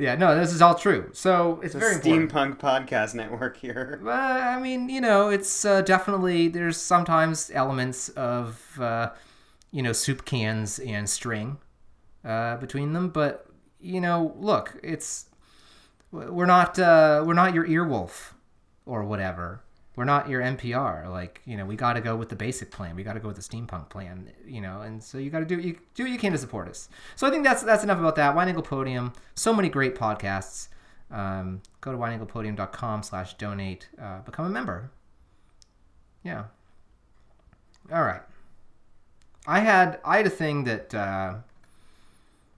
[0.00, 1.10] yeah, no, this is all true.
[1.12, 2.32] So it's the very important.
[2.32, 4.00] steampunk podcast network here.
[4.10, 9.10] Uh, I mean, you know, it's uh, definitely there's sometimes elements of uh,
[9.70, 11.58] you know soup cans and string
[12.24, 13.46] uh, between them, but
[13.78, 15.26] you know, look, it's
[16.10, 18.32] we're not uh, we're not your earwolf
[18.86, 19.62] or whatever.
[19.96, 21.10] We're not your NPR.
[21.10, 22.96] Like you know, we got to go with the basic plan.
[22.96, 24.30] We got to go with the steampunk plan.
[24.46, 26.68] You know, and so you got to do you do what you can to support
[26.68, 26.88] us.
[27.16, 28.34] So I think that's that's enough about that.
[28.34, 29.12] Wide Angle Podium.
[29.34, 30.68] So many great podcasts.
[31.10, 33.88] Um, go to wideanglepodium.com slash donate.
[34.00, 34.90] Uh, become a member.
[36.22, 36.44] Yeah.
[37.92, 38.22] All right.
[39.46, 41.34] I had I had a thing that uh,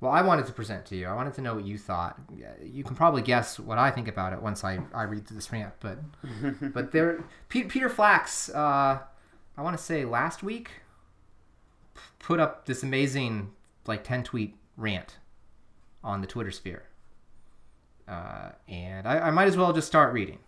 [0.02, 1.06] well I wanted to present to you.
[1.06, 2.20] I wanted to know what you thought.
[2.62, 5.50] You can probably guess what I think about it once I, I read through this
[5.50, 5.72] rant.
[5.80, 5.98] But
[6.74, 8.50] but there Pe- Peter Flax.
[8.50, 8.98] Uh,
[9.56, 10.70] I want to say last week
[11.94, 13.52] p- put up this amazing
[13.86, 15.16] like ten tweet rant
[16.04, 16.82] on the Twitter sphere
[18.08, 20.38] uh, and I, I might as well just start reading.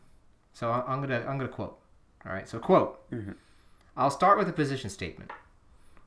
[0.53, 1.79] So I'm gonna I'm gonna quote.
[2.27, 2.49] All right.
[2.49, 3.01] So quote.
[3.97, 5.31] I'll start with a position statement.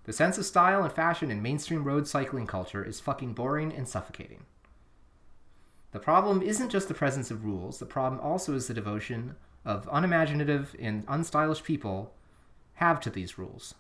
[0.08, 3.88] The sense of style and fashion in mainstream road cycling culture is fucking boring and
[3.88, 4.46] suffocating.
[5.92, 7.78] The problem isn't just the presence of rules.
[7.78, 12.16] The problem also is the devotion of unimaginative and unstylish people
[12.76, 13.76] have to these rules.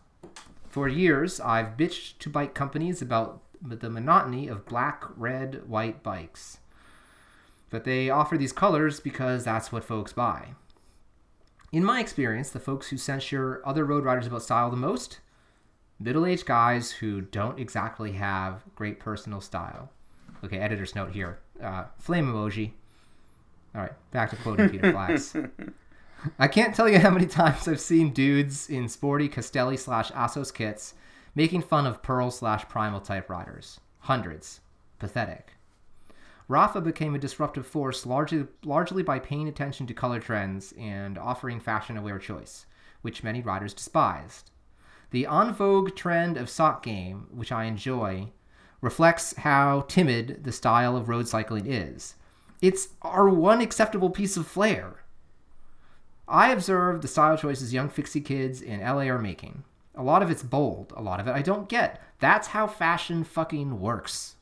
[0.70, 6.60] For years, I've bitched to bike companies about the monotony of black, red, white bikes
[7.70, 10.50] but they offer these colors because that's what folks buy.
[11.72, 15.20] In my experience, the folks who censure other road riders about style the most,
[16.00, 19.90] middle-aged guys who don't exactly have great personal style.
[20.44, 21.40] Okay, editor's note here.
[21.62, 22.72] Uh, flame emoji.
[23.76, 25.36] All right, back to quoting Peter Flax.
[26.40, 30.52] I can't tell you how many times I've seen dudes in sporty Castelli slash Assos
[30.52, 30.94] kits
[31.36, 33.80] making fun of Pearl slash Primal type riders.
[34.00, 34.62] Hundreds.
[34.98, 35.54] Pathetic.
[36.50, 41.60] Rapha became a disruptive force largely, largely by paying attention to color trends and offering
[41.60, 42.66] fashion aware choice,
[43.04, 44.50] which many riders despised.
[45.12, 48.32] The en vogue trend of sock game, which I enjoy,
[48.82, 52.15] reflects how timid the style of road cycling is.
[52.62, 55.04] It's our one acceptable piece of flair.
[56.28, 59.63] I observe the style choices young fixie kids in LA are making.
[59.96, 62.02] A lot of it's bold, a lot of it I don't get.
[62.20, 64.36] That's how fashion fucking works.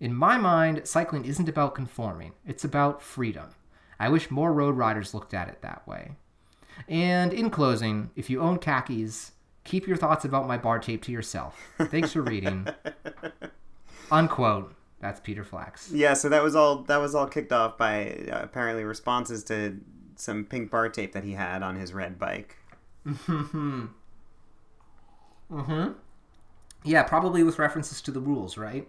[0.00, 3.50] In my mind, cycling isn't about conforming, it's about freedom.
[3.98, 6.12] I wish more road riders looked at it that way.
[6.88, 9.32] And in closing, if you own khakis,
[9.64, 11.58] keep your thoughts about my bar tape to yourself.
[11.78, 12.68] Thanks for reading.
[14.10, 14.74] Unquote.
[15.00, 15.90] That's Peter Flax.
[15.90, 16.78] Yeah, so that was all.
[16.84, 19.76] That was all kicked off by uh, apparently responses to
[20.16, 22.56] some pink bar tape that he had on his red bike.
[23.06, 23.90] Mhm.
[25.52, 25.94] Mhm.
[26.84, 28.88] Yeah, probably with references to the rules, right?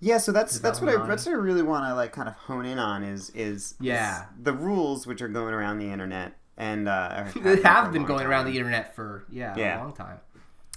[0.00, 1.08] Yeah, so that's that's what I on?
[1.08, 4.22] that's what I really want to like kind of hone in on is is Yeah.
[4.22, 8.26] is the rules which are going around the internet and uh, They have been going
[8.26, 9.78] around the internet for, yeah, Yeah.
[9.78, 10.18] a long time.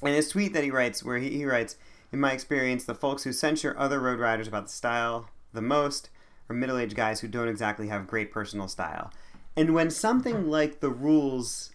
[0.01, 1.77] In his tweet that he writes, where he, he writes,
[2.11, 6.09] In my experience, the folks who censure other road riders about the style the most
[6.49, 9.11] are middle aged guys who don't exactly have great personal style.
[9.55, 11.71] And when something like the rules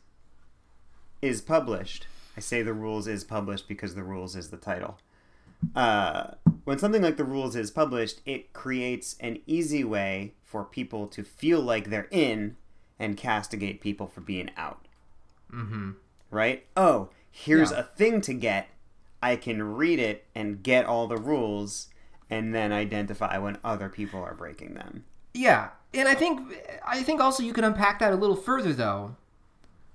[1.22, 4.98] is published, I say the rules is published because the rules is the title.
[5.74, 6.32] Uh,
[6.64, 11.22] when something like the rules is published, it creates an easy way for people to
[11.24, 12.56] feel like they're in
[13.00, 14.86] and castigate people for being out
[15.52, 15.92] Mm-hmm.
[16.30, 16.64] right?
[16.76, 17.78] Oh, here's Yeah.
[17.80, 18.68] a thing to get.
[19.20, 21.88] I can read it and get all the rules
[22.30, 25.04] and then identify when other people are breaking them.
[25.34, 26.40] Yeah, and I think
[26.86, 29.16] I think also you can unpack that a little further though,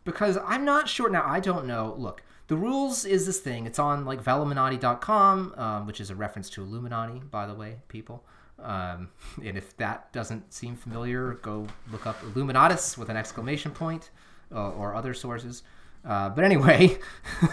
[0.03, 1.24] because I'm not sure now.
[1.26, 1.95] I don't know.
[1.97, 3.66] Look, the rules is this thing.
[3.66, 8.24] It's on like velominati.com, um, which is a reference to Illuminati, by the way, people.
[8.62, 9.10] Um,
[9.43, 14.10] and if that doesn't seem familiar, go look up Illuminatus with an exclamation point,
[14.53, 15.64] uh, or other sources.
[16.08, 16.97] Uh, but anyway,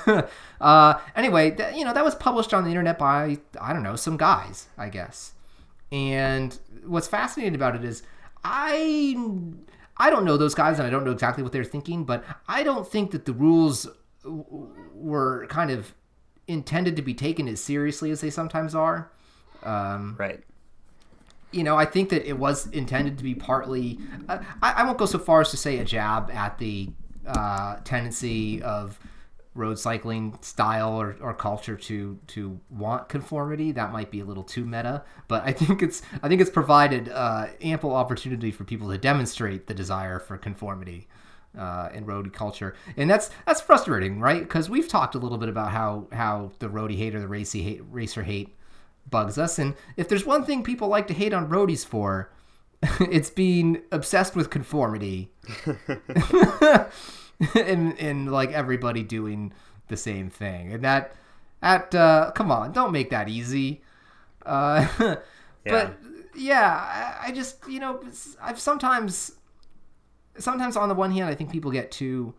[0.60, 3.96] uh, anyway, th- you know that was published on the internet by I don't know
[3.96, 5.32] some guys, I guess.
[5.90, 8.02] And what's fascinating about it is
[8.44, 9.16] I
[9.96, 12.62] I don't know those guys and I don't know exactly what they're thinking, but I
[12.62, 13.86] don't think that the rules
[14.22, 14.44] w-
[14.94, 15.94] were kind of
[16.48, 19.10] intended to be taken as seriously as they sometimes are.
[19.62, 20.42] Um, Right.
[21.52, 23.98] You know, I think that it was intended to be partly.
[24.28, 26.90] Uh, I, I won't go so far as to say a jab at the
[27.26, 28.98] uh, tendency of
[29.54, 34.42] road cycling style or, or culture to to want conformity that might be a little
[34.42, 38.88] too meta but i think it's i think it's provided uh, ample opportunity for people
[38.88, 41.06] to demonstrate the desire for conformity
[41.58, 45.50] uh, in road culture and that's that's frustrating right because we've talked a little bit
[45.50, 48.56] about how how the roadie hate or the racy hate racer hate
[49.12, 52.32] bugs us and if there's one thing people like to hate on roadies for
[53.00, 55.30] it's being obsessed with conformity.
[57.56, 59.52] And and like everybody doing
[59.88, 60.72] the same thing.
[60.72, 61.12] And that
[61.60, 63.82] at uh come on don't make that easy.
[64.46, 64.86] Uh
[65.64, 65.70] Yeah.
[65.70, 65.98] but
[66.36, 67.18] yeah.
[67.20, 68.00] I, I just you know
[68.40, 69.32] i've sometimes
[70.38, 72.34] sometimes on the one hand i think people get too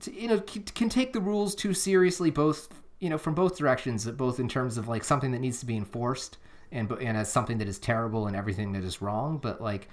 [0.00, 2.68] to, you know can take the rules too seriously both
[3.02, 5.76] you know from both directions both in terms of like something that needs to be
[5.76, 6.38] enforced
[6.70, 9.88] and and as something that is terrible and everything that is wrong but like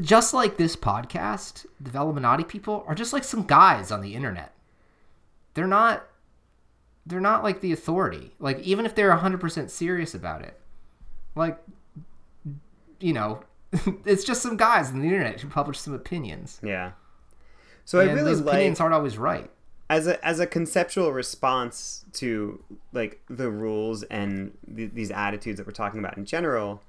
[0.00, 4.54] just like this podcast the Velominati people are just like some guys on the internet.
[5.54, 6.04] They're not
[7.06, 8.32] they're not like the authority.
[8.38, 10.60] Like even if they're 100% serious about it
[11.36, 11.58] like
[12.98, 13.42] you know
[14.04, 16.60] it's just some guys on the internet who publish some opinions.
[16.60, 16.92] Yeah.
[17.84, 19.48] So I really those like opinions aren't always right
[19.90, 22.62] as a as a conceptual response to
[22.92, 26.80] like the rules and th- these attitudes that we're talking about in general.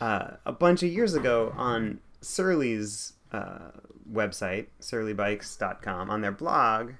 [0.00, 3.72] Uh, a bunch of years ago on Surly's uh,
[4.10, 6.92] website, surlybikes.com, on their blog,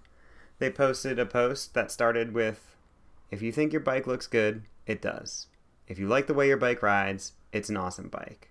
[0.58, 2.76] they posted a post that started with,
[3.30, 5.46] "If you think your bike looks good, it does.
[5.88, 8.50] If you like the way your bike rides, it's an awesome bike."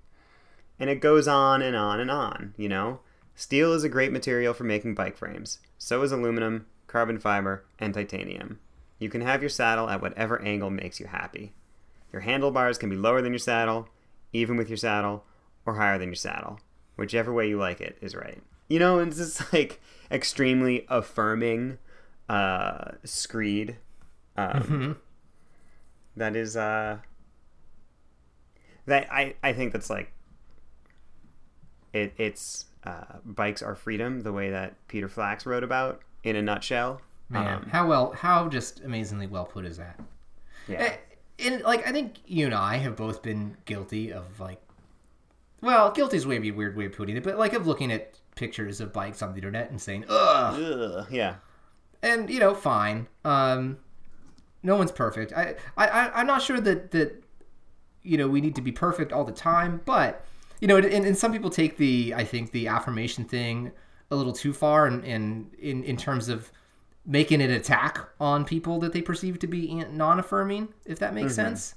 [0.80, 3.02] And it goes on and on and on, you know?
[3.36, 5.60] Steel is a great material for making bike frames.
[5.78, 8.60] So is aluminum, carbon fiber, and titanium.
[8.98, 11.54] You can have your saddle at whatever angle makes you happy.
[12.12, 13.88] Your handlebars can be lower than your saddle,
[14.34, 15.24] even with your saddle,
[15.66, 16.60] or higher than your saddle.
[16.98, 18.42] Whichever way you like it is right.
[18.68, 19.80] You know, it's just like
[20.12, 21.78] extremely affirming
[22.28, 23.78] uh, screed.
[24.36, 24.98] Um,
[26.18, 26.98] that is uh,
[28.86, 30.12] that I, I think that's like
[31.94, 36.42] it, it's uh, bikes are freedom the way that peter flax wrote about in a
[36.42, 37.02] nutshell.
[37.30, 40.00] Man Um, how well how just amazingly well put is that?
[40.68, 40.78] Yeah.
[40.78, 40.96] Eh,
[41.48, 44.62] and like I think you and I have both been guilty of like,
[45.62, 48.20] well, guilty is maybe a weird way of putting it, but like of looking at
[48.36, 51.36] pictures of bikes on the internet and saying, ugh, Ugh, yeah.
[52.02, 53.08] And you know, fine.
[53.26, 53.78] Um,
[54.64, 55.34] no one's perfect.
[55.34, 57.24] I, I, I I'm not sure that that
[58.02, 60.26] you know we need to be perfect all the time, but
[60.62, 63.72] you know, and, and some people take the I think the affirmation thing
[64.12, 66.52] a little too far, and in, in in terms of
[67.06, 71.76] making an attack on people that they perceive to be non-affirming, if that makes sense.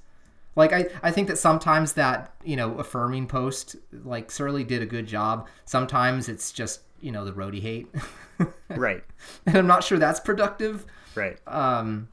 [0.55, 4.87] Like I, I think that sometimes that you know affirming post like Surly did a
[4.87, 5.49] good job.
[5.65, 7.89] Sometimes it's just you know the roadie hate,
[8.71, 9.03] right
[9.47, 10.85] and I'm not sure that's productive.
[11.15, 12.09] right Um,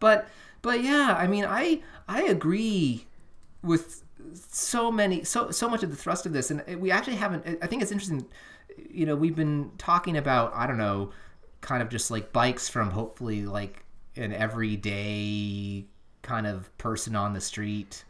[0.00, 0.28] but
[0.62, 3.06] but yeah, I mean, I I agree
[3.62, 4.02] with
[4.34, 7.58] so many so so much of the thrust of this, and we actually haven't.
[7.62, 8.26] I think it's interesting.
[8.90, 11.10] You know, we've been talking about I don't know,
[11.60, 13.84] kind of just like bikes from hopefully like
[14.16, 15.84] an everyday
[16.22, 18.04] kind of person on the street,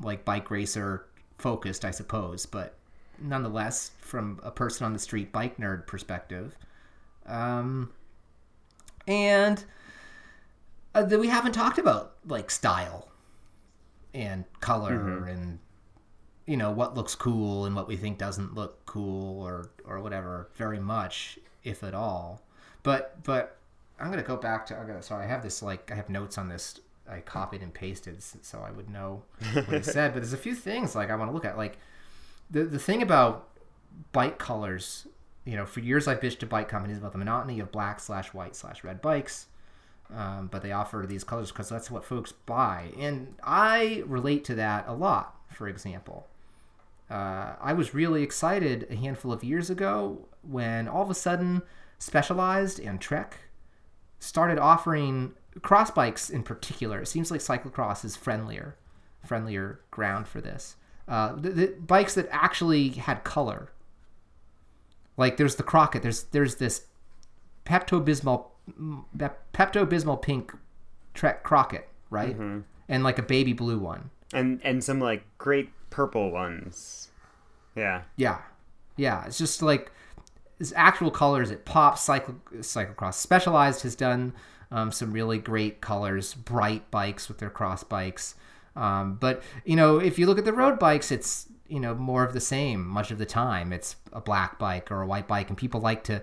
[0.00, 1.06] like bike racer
[1.38, 2.74] focused, I suppose, but
[3.18, 6.56] nonetheless from a person on the street bike nerd perspective.
[7.26, 7.92] Um,
[9.06, 9.62] and
[10.94, 13.08] uh, that we haven't talked about like style
[14.14, 15.58] and color and
[16.50, 20.48] you know what looks cool and what we think doesn't look cool or or whatever
[20.56, 22.42] very much if at all.
[22.82, 23.56] But but
[24.00, 26.36] i'm gonna go back to i'm gonna sorry i have this like i have notes
[26.36, 26.80] on this.
[27.08, 29.22] I copied and pasted so i would know
[29.52, 30.12] what he said.
[30.12, 31.78] But there's a few things like i want to look at like
[32.50, 33.48] the the thing about
[34.10, 35.06] bike colors
[35.44, 38.34] you know for years i've bitched to bike companies about the monotony of black slash
[38.34, 39.46] white slash red bikes
[40.12, 42.90] um, but they offer these colors because that's what folks buy.
[42.98, 46.26] And i relate to that a lot for example
[47.10, 51.62] uh, i was really excited a handful of years ago when all of a sudden
[51.98, 53.38] specialized and trek
[54.18, 55.32] started offering
[55.62, 58.76] cross bikes in particular it seems like cyclocross is friendlier
[59.24, 60.76] friendlier ground for this
[61.08, 63.72] uh, the, the bikes that actually had color
[65.16, 66.86] like there's the crockett there's there's this
[67.64, 68.46] Pepto Bismol
[69.52, 70.52] Pepto Bismol pink
[71.14, 72.36] Trek Crockett, right?
[72.88, 74.10] And like a baby blue one.
[74.32, 77.10] and and some like great purple ones
[77.74, 78.38] yeah Yeah,
[78.96, 79.24] yeah.
[79.26, 79.92] It's just like
[80.58, 81.50] it's actual colors.
[81.50, 82.02] It pops.
[82.02, 84.34] Cycle Cyclocross Specialized has done
[84.70, 88.34] um, some really great colors, bright bikes with their cross bikes.
[88.76, 92.24] Um, but you know, if you look at the road bikes, it's you know more
[92.24, 93.72] of the same much of the time.
[93.72, 96.22] It's a black bike or a white bike, and people like to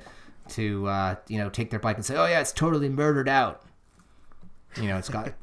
[0.49, 3.63] to uh, you know take their bike and say, "Oh yeah, it's totally murdered out."
[4.75, 5.33] You know, it's got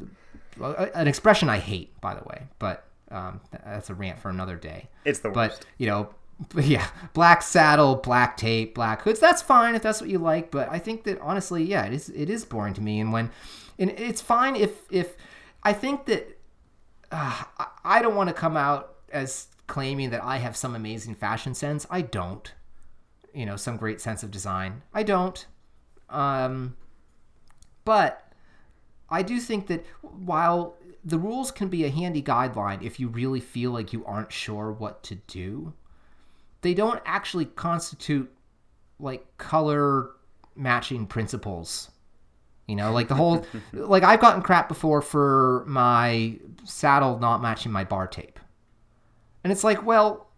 [0.60, 4.88] an expression I hate, by the way, but um, that's a rant for another day.
[5.04, 5.66] It's the But worst.
[5.78, 6.10] you know,
[6.56, 9.20] yeah, black saddle, black tape, black hoods.
[9.20, 10.50] That's fine if that's what you like.
[10.50, 12.08] But I think that honestly, yeah, it is.
[12.10, 13.00] It is boring to me.
[13.00, 13.30] And when,
[13.78, 15.16] and it's fine if if
[15.62, 16.38] I think that
[17.12, 21.14] uh, I- I don't want to come out as claiming that I have some amazing
[21.14, 21.86] fashion sense.
[21.90, 22.52] I don't.
[23.32, 24.82] You know, some great sense of design.
[24.92, 25.44] I don't.
[26.08, 26.76] Um,
[27.84, 28.32] but
[29.10, 33.40] I do think that while the rules can be a handy guideline if you really
[33.40, 35.74] feel like you aren't sure what to do,
[36.62, 38.32] they don't actually constitute
[38.98, 40.10] like color
[40.56, 41.90] matching principles.
[42.66, 47.70] You know, like the whole like I've gotten crap before for my saddle not matching
[47.70, 48.40] my bar tape.
[49.42, 50.30] And it's like, well,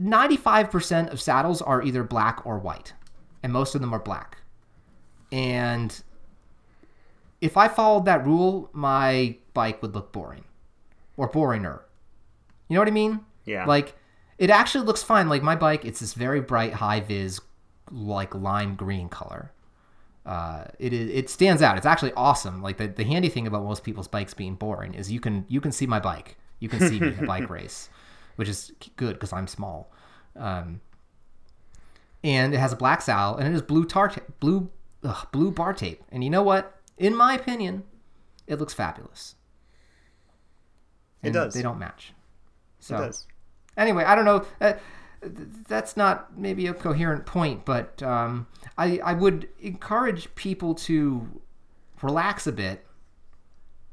[0.00, 2.92] 95% of saddles are either black or white,
[3.44, 4.38] and most of them are black.
[5.30, 6.02] And
[7.40, 10.44] if I followed that rule, my bike would look boring
[11.16, 11.80] or boringer.
[12.68, 13.20] You know what I mean?
[13.44, 13.66] Yeah.
[13.66, 13.96] Like
[14.38, 15.28] it actually looks fine.
[15.28, 17.40] Like my bike, it's this very bright, high vis,
[17.90, 19.50] like lime green color.
[20.24, 21.76] Uh, it is it stands out.
[21.76, 22.62] It's actually awesome.
[22.62, 25.60] Like the, the handy thing about most people's bikes being boring is you can you
[25.60, 26.36] can see my bike.
[26.60, 27.88] You can see me in a bike race,
[28.36, 29.90] which is good because I'm small.
[30.36, 30.80] Um,
[32.22, 34.70] and it has a black saddle and it is blue tar ta- blue
[35.02, 36.04] ugh, blue bar tape.
[36.12, 36.80] And you know what?
[36.96, 37.82] In my opinion,
[38.46, 39.34] it looks fabulous.
[41.22, 41.54] It does.
[41.54, 42.12] They don't match.
[42.80, 43.26] So It does.
[43.76, 44.44] anyway, I don't know.
[44.60, 44.74] Uh,
[45.68, 48.46] that's not maybe a coherent point, but um,
[48.76, 51.26] I I would encourage people to
[52.02, 52.86] relax a bit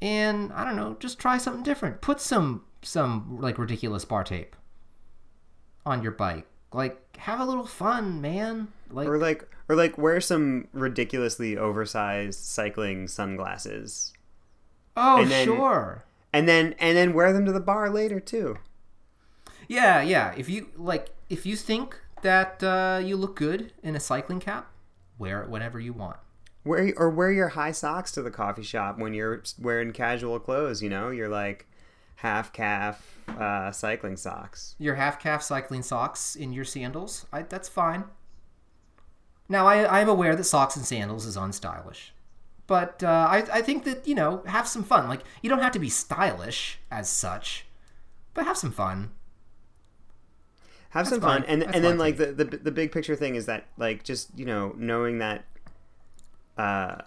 [0.02, 2.02] and I don't know, just try something different.
[2.02, 4.56] Put some some like ridiculous bar tape
[5.86, 6.46] on your bike.
[6.72, 8.68] Like have a little fun, man.
[8.92, 14.14] Like Or like or like wear some ridiculously oversized cycling sunglasses.
[14.96, 16.04] oh and then- sure.
[16.36, 18.58] And then and then wear them to the bar later too.
[19.70, 20.34] Yeah, yeah.
[20.36, 24.70] If you like, if you think that uh, you look good in a cycling cap,
[25.18, 26.18] wear it whenever you want.
[26.66, 30.84] Wear or wear your high socks to the coffee shop when you're wearing casual clothes,
[30.84, 31.10] you know?
[31.10, 31.68] You're like
[32.16, 34.76] half calf uh, cycling socks.
[34.78, 38.04] Your half calf cycling socks in your sandals, I, that's fine.
[39.48, 42.12] Now, I, I'm aware that socks and sandals is unstylish.
[42.68, 45.08] But uh, I, I think that, you know, have some fun.
[45.08, 47.66] Like, you don't have to be stylish as such,
[48.34, 49.12] but have some fun.
[50.90, 51.42] Have some fine.
[51.42, 54.06] fun, and That's and then like the, the the big picture thing is that like
[54.06, 55.44] just you know knowing that
[56.58, 57.00] uh,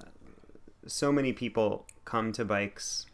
[0.86, 3.06] so many people come to bikes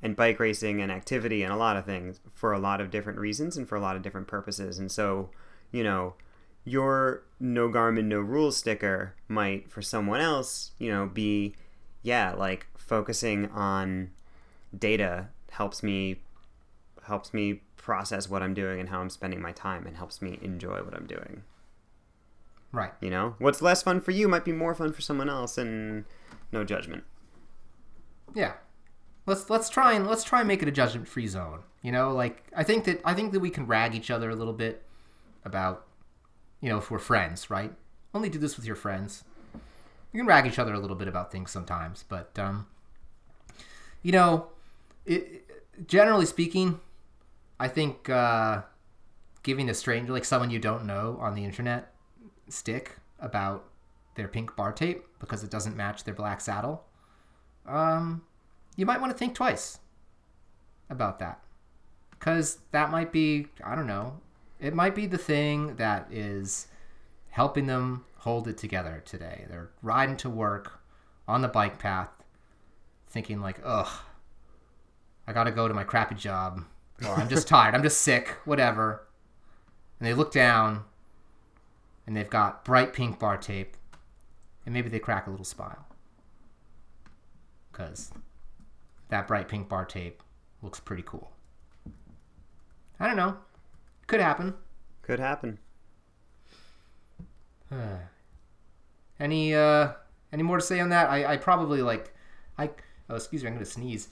[0.00, 3.18] and bike racing and activity and a lot of things for a lot of different
[3.18, 5.28] reasons and for a lot of different purposes, and so
[5.72, 6.14] you know
[6.64, 11.54] your no Garmin no rules sticker might for someone else you know be
[12.02, 14.10] yeah like focusing on
[14.76, 16.20] data helps me
[17.04, 20.38] helps me process what I'm doing and how I'm spending my time and helps me
[20.42, 21.42] enjoy what I'm doing.
[22.72, 22.92] Right.
[23.00, 26.04] You know, what's less fun for you might be more fun for someone else, and
[26.52, 27.04] no judgment.
[28.34, 28.52] Yeah.
[29.26, 31.60] Let's let's try and let's try and make it a judgment free zone.
[31.82, 34.36] You know, like I think that I think that we can rag each other a
[34.36, 34.84] little bit
[35.44, 35.86] about
[36.60, 37.72] you know, if we're friends, right?
[38.14, 39.24] Only do this with your friends.
[40.12, 42.66] You can rag each other a little bit about things sometimes, but um
[44.02, 44.48] you know,
[45.04, 45.46] it,
[45.86, 46.80] generally speaking,
[47.58, 48.62] I think uh
[49.42, 51.92] giving a stranger like someone you don't know on the internet
[52.48, 53.64] stick about
[54.16, 56.84] their pink bar tape because it doesn't match their black saddle
[57.66, 58.22] um,
[58.76, 59.78] you might want to think twice
[60.88, 61.40] about that.
[62.10, 64.20] Because that might be, I don't know,
[64.60, 66.68] it might be the thing that is
[67.30, 69.46] helping them hold it together today.
[69.48, 70.80] They're riding to work
[71.26, 72.10] on the bike path,
[73.08, 73.88] thinking, like, ugh,
[75.26, 76.64] I gotta go to my crappy job.
[77.02, 79.06] Or I'm just tired, I'm just sick, whatever.
[79.98, 80.84] And they look down
[82.06, 83.76] and they've got bright pink bar tape,
[84.66, 85.86] and maybe they crack a little smile
[87.70, 88.10] because
[89.08, 90.22] that bright pink bar tape
[90.62, 91.30] looks pretty cool.
[92.98, 93.38] I don't know.
[94.10, 94.54] Could happen.
[95.02, 95.60] Could happen.
[99.20, 99.92] Any uh
[100.32, 101.08] any more to say on that?
[101.08, 102.12] I, I probably like
[102.58, 102.70] I
[103.08, 104.08] oh excuse me, I'm gonna sneeze.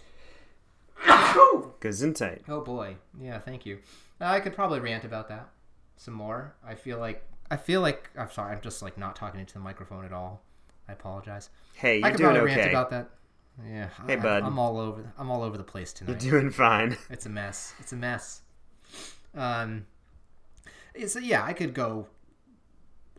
[1.05, 2.43] Gesundheit.
[2.49, 2.95] Oh boy.
[3.21, 3.81] Yeah, thank you.
[4.21, 5.49] Uh, I could probably rant about that
[5.97, 6.55] some more.
[6.65, 9.59] I feel like I feel like I'm sorry, I'm just like not talking into the
[9.59, 10.45] microphone at all.
[10.89, 11.51] I apologize.
[11.75, 12.07] Hey, you're doing okay.
[12.07, 13.11] I could doing probably rant about that.
[13.69, 13.89] Yeah.
[14.07, 14.45] Hey, I, bud.
[14.45, 15.13] I'm all over.
[15.19, 16.23] I'm all over the place tonight.
[16.23, 16.97] You're doing fine.
[17.11, 17.75] It's a mess.
[17.81, 18.43] It's a mess.
[19.39, 19.87] Um,
[21.07, 22.09] so yeah, I could go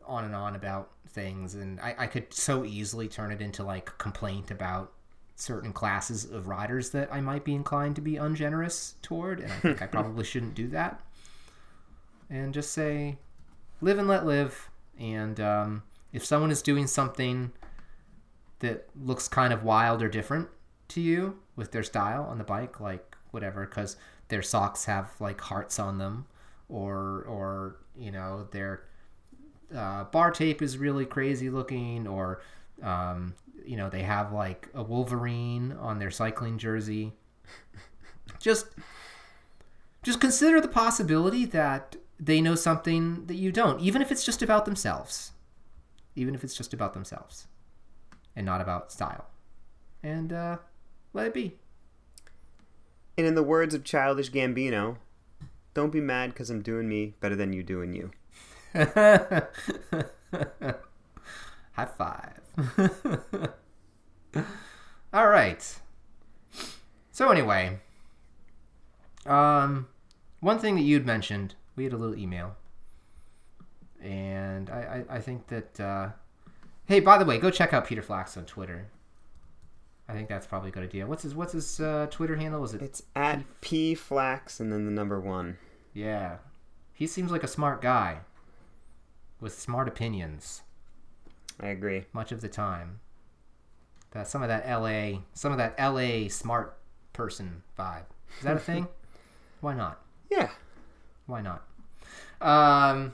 [0.06, 3.98] on and on about things, and I, I could so easily turn it into like
[3.98, 4.92] complaint about
[5.36, 9.56] certain classes of riders that I might be inclined to be ungenerous toward, and I
[9.60, 11.02] think I probably shouldn't do that.
[12.30, 13.18] And just say,
[13.82, 14.70] live and let live.
[15.00, 17.52] And um, if someone is doing something
[18.60, 20.50] that looks kind of wild or different
[20.90, 23.96] to you with their style on the bike, like whatever, because
[24.30, 26.26] their socks have like hearts on them,
[26.70, 28.84] or or you know their
[29.76, 32.42] uh, bar tape is really crazy looking, or
[32.82, 37.14] um, you know they have like a Wolverine on their cycling jersey.
[38.40, 38.68] Just
[40.04, 44.42] just consider the possibility that they know something that you don't, even if it's just
[44.42, 45.32] about themselves.
[46.16, 47.48] Even if it's just about themselves
[48.36, 49.28] and not about style.
[50.04, 50.58] And uh,
[51.14, 51.58] let it be.
[53.20, 54.96] And in the words of Childish Gambino,
[55.74, 58.12] don't be mad because I'm doing me better than you doing you.
[58.74, 59.46] High
[61.98, 62.40] five.
[65.14, 65.80] All right.
[67.12, 67.80] So anyway,
[69.26, 69.90] um,
[70.40, 72.56] one thing that you'd mentioned, we had a little email,
[74.02, 76.10] and I, I, I think that, uh,
[76.86, 78.88] hey, by the way, go check out Peter Flax on Twitter.
[80.10, 81.06] I think that's probably a good idea.
[81.06, 82.60] What's his What's his uh, Twitter handle?
[82.60, 82.82] Was it?
[82.82, 85.58] It's at P Flax and then the number one.
[85.94, 86.38] Yeah,
[86.94, 88.22] he seems like a smart guy
[89.40, 90.64] with smart opinions.
[91.60, 92.06] I agree.
[92.12, 93.02] much of the time.
[94.12, 96.78] That some of that LA, some of that LA smart
[97.14, 98.06] person vibe.
[98.40, 98.88] Is that a thing?
[99.62, 100.02] Why not?
[100.32, 100.50] Yeah.
[101.28, 101.64] Why not?
[102.42, 103.14] Um,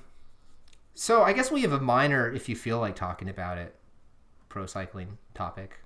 [0.93, 3.75] so I guess we have a minor, if you feel like talking about it,
[4.47, 5.79] pro cycling topic.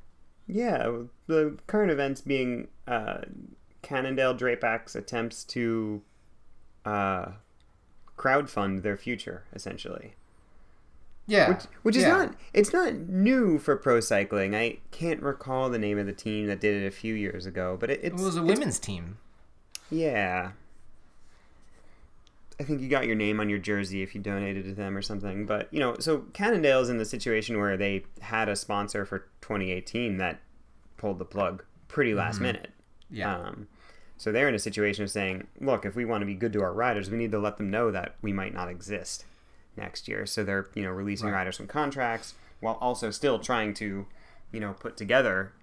[0.50, 1.04] Yeah.
[1.28, 3.20] The current events being uh,
[3.84, 6.02] Cannondale Drapac's attempts to
[6.86, 7.28] uh,
[8.18, 10.16] crowdfund their future, essentially.
[11.28, 12.10] Yeah, Which, which is yeah.
[12.10, 14.56] not it's not new for pro cycling.
[14.56, 17.78] I can't recall the name of the team that did it a few years ago,
[17.80, 19.20] but it, It was a women's team.
[19.92, 20.52] Yeah.
[22.60, 25.02] I think you got your name on your jersey if you donated to them or
[25.02, 25.46] something.
[25.46, 30.18] But, you know, so Cannondale's in the situation where they had a sponsor for 2018
[30.18, 30.42] that
[30.98, 32.70] pulled the plug pretty last minute.
[33.10, 33.68] Yeah, Um,
[34.18, 36.62] so they're in a situation of saying, look, if we want to be good to
[36.62, 39.24] our riders, we need to let them know that we might not exist
[39.78, 40.26] next year.
[40.26, 41.36] So they're, you know, releasing Right.
[41.38, 44.06] riders from contracts while also still trying to,
[44.52, 45.54] you know, put together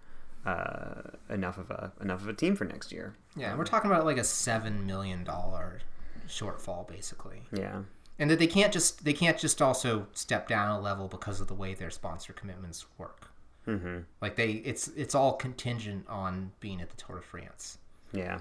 [0.47, 3.15] uh, enough of a enough of a team for next year.
[3.37, 3.55] yeah.
[3.57, 5.81] We're talking about like a seven million dollar
[6.29, 7.43] shortfall, basically.
[7.53, 7.83] Yeah.
[8.19, 11.49] and that they can't just they can't just also step down a level because of
[11.49, 13.31] the way their sponsor commitments work.
[13.67, 13.99] Mm-hmm.
[14.21, 17.79] Like they, it's it's all contingent on being at the Tour de France.
[18.13, 18.39] Yeah.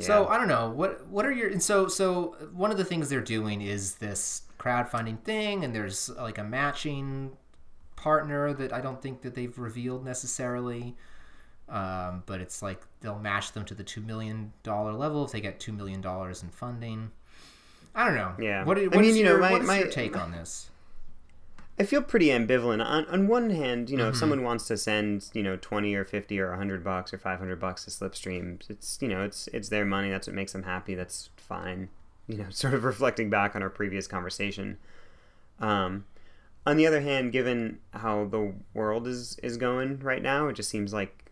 [0.00, 3.08] So I don't know what what are your and so so one of the things
[3.08, 7.36] they're doing is this crowdfunding thing, and there's like a matching
[7.96, 10.94] partner that I don't think that they've revealed necessarily.
[11.68, 15.40] Um, but it's like they'll match them to the two million dollar level if they
[15.40, 17.10] get two million dollars in funding.
[17.94, 18.32] I don't know.
[18.38, 18.64] Yeah.
[18.64, 20.70] What, I what mean, is you know, your, my- is my- take on this?
[21.80, 22.84] I feel pretty ambivalent.
[22.84, 24.10] On on one hand, you know, Mm-hmm.
[24.14, 27.38] if someone wants to send, you know, twenty or fifty or hundred bucks or five
[27.38, 30.10] hundred bucks to Slipstream, it's you know, it's it's their money.
[30.10, 30.94] That's what makes them happy.
[30.96, 31.88] That's fine.
[32.26, 34.78] You know, sort of reflecting back on our previous conversation.
[35.60, 36.06] Um,
[36.66, 40.70] on the other hand, given how the world is is going right now, it just
[40.70, 41.27] seems like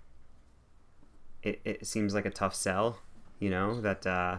[1.47, 2.99] it, it seems like a tough sell.
[3.39, 4.39] You know that, uh,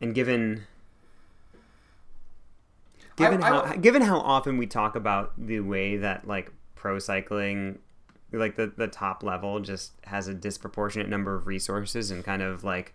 [0.00, 0.66] and given
[3.16, 6.98] given I- how I- given how often we talk about the way that like pro
[6.98, 7.78] cycling
[8.32, 12.64] like the the top level just has a disproportionate number of resources and kind of
[12.64, 12.94] like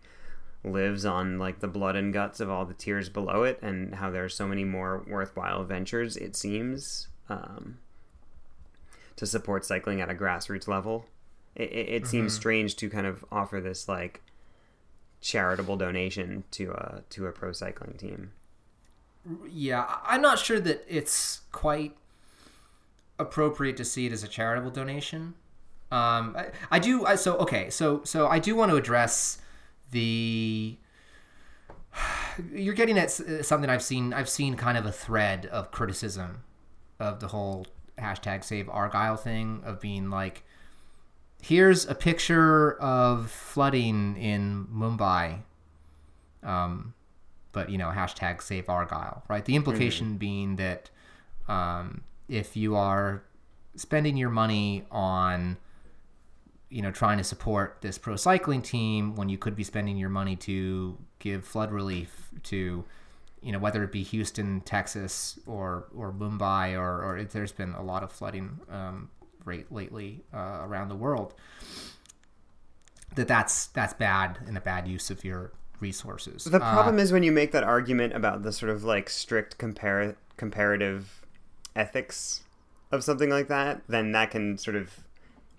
[0.63, 4.09] lives on like the blood and guts of all the tiers below it and how
[4.09, 7.77] there are so many more worthwhile ventures it seems um,
[9.15, 11.05] to support cycling at a grassroots level
[11.57, 14.21] it, it, it seems strange to kind of offer this like
[15.19, 18.31] charitable donation to a to a pro cycling team
[19.49, 21.97] Yeah, I'm not sure that it's quite
[23.19, 25.33] appropriate to see it as a charitable donation.
[25.91, 27.05] Um, I, I do.
[27.05, 27.69] I, so okay.
[27.69, 29.39] So so I do want to address
[29.91, 30.77] the.
[32.53, 34.13] You're getting at something I've seen.
[34.13, 36.43] I've seen kind of a thread of criticism
[36.99, 37.65] of the whole
[37.97, 40.43] hashtag Save Argyle thing of being like,
[41.47, 45.39] here's a picture of flooding in Mumbai.
[46.43, 46.93] Um,
[47.51, 50.91] but you know hashtag save argyle right the implication being that
[51.47, 53.23] um, if you are
[53.75, 55.57] spending your money on
[56.69, 60.09] you know trying to support this pro cycling team when you could be spending your
[60.09, 62.85] money to give flood relief to
[63.41, 67.83] you know whether it be Houston, Texas, or or Mumbai, or, or there's been a
[67.83, 69.09] lot of flooding um,
[69.47, 71.33] rate lately uh, around the world.
[73.15, 76.43] That that's that's bad and a bad use of your resources.
[76.43, 79.57] The problem uh, is when you make that argument about the sort of like strict
[79.57, 81.25] compar- comparative
[81.75, 82.41] ethics
[82.91, 84.91] of something like that, then that can sort of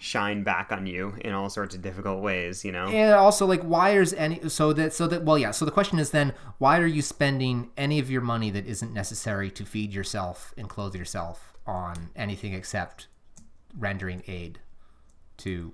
[0.01, 2.87] shine back on you in all sorts of difficult ways, you know.
[2.87, 5.99] And also like why is any so that so that well yeah, so the question
[5.99, 9.93] is then why are you spending any of your money that isn't necessary to feed
[9.93, 13.09] yourself and clothe yourself on anything except
[13.77, 14.61] rendering aid
[15.39, 15.73] to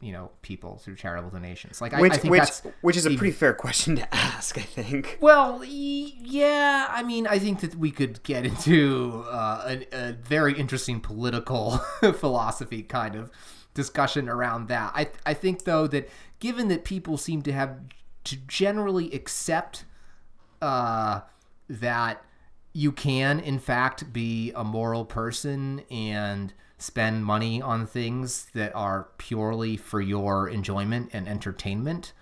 [0.00, 3.04] you know people through charitable donations like which, I, I think which, that's which is
[3.04, 7.74] a pretty fair question to ask i think well yeah i mean i think that
[7.74, 11.78] we could get into uh, a, a very interesting political
[12.14, 13.30] philosophy kind of
[13.74, 14.92] discussion around that.
[14.94, 17.78] I I think though that given that people seem to have
[18.24, 19.84] to generally accept
[20.60, 21.20] uh,
[21.68, 22.22] that
[22.72, 29.08] you can in fact be a moral person and spend money on things that are
[29.18, 32.12] purely for your enjoyment and entertainment.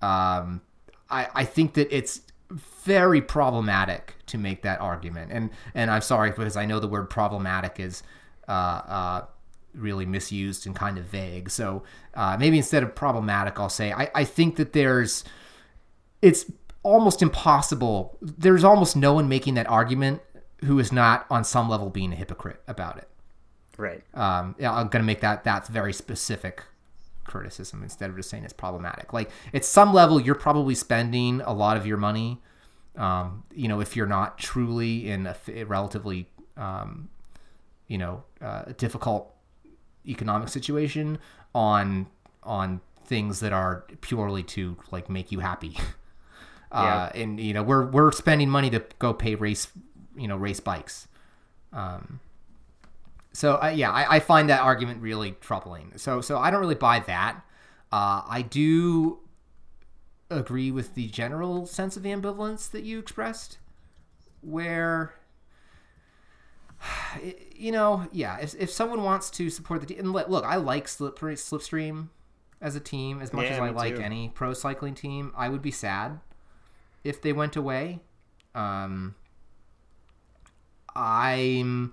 [0.00, 0.62] Um,
[1.10, 6.30] I I think that it's very problematic to make that argument, and and I'm sorry
[6.30, 8.02] because I know the word problematic is.
[8.48, 9.26] Uh, uh,
[9.74, 11.50] really misused and kind of vague.
[11.50, 11.82] So
[12.14, 15.22] uh, maybe instead of problematic, I'll say I, I think that there's
[16.22, 16.50] it's
[16.82, 18.16] almost impossible.
[18.20, 20.22] There's almost no one making that argument
[20.64, 23.08] who is not on some level being a hypocrite about it.
[23.78, 24.02] Right.
[24.12, 26.64] Um, yeah, I'm going to make that that's very specific
[27.24, 29.12] criticism instead of just saying it's problematic.
[29.12, 32.42] Like at some level, you're probably spending a lot of your money.
[32.96, 37.08] Um, you know, if you're not truly in a, a relatively, um,
[37.86, 39.32] you know, uh, difficult
[40.06, 41.18] economic situation
[41.54, 42.08] on
[42.42, 45.78] on things that are purely to like make you happy.
[46.70, 47.22] Uh, yeah.
[47.22, 49.68] and you know we're we're spending money to go pay race
[50.14, 51.08] you know race bikes.
[51.72, 52.20] Um,
[53.32, 55.92] so uh, yeah, I, I, find that argument really troubling.
[55.96, 57.44] So so I don't really buy that.
[57.92, 59.20] Uh, I do
[60.30, 63.58] agree with the general sense of ambivalence that you expressed,
[64.40, 65.14] where
[67.54, 70.88] you know, yeah, if, if someone wants to support the team, and look, I like
[70.88, 72.08] Slip, Slipstream
[72.60, 74.02] as a team as much yeah, as I like too.
[74.02, 75.32] any pro cycling team.
[75.36, 76.20] I would be sad
[77.04, 78.00] if they went away.
[78.54, 79.14] Um,
[80.94, 81.92] I'm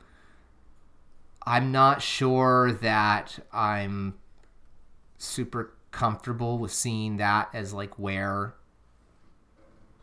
[1.45, 4.15] I'm not sure that I'm
[5.17, 8.53] super comfortable with seeing that as like where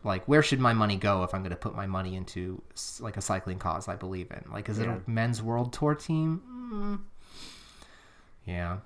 [0.04, 2.62] like where should my money go if i'm going to put my money into
[3.00, 4.84] like a cycling cause i believe in like is yeah.
[4.84, 6.40] it a men's world tour team
[6.72, 6.98] mm.
[8.46, 8.78] yeah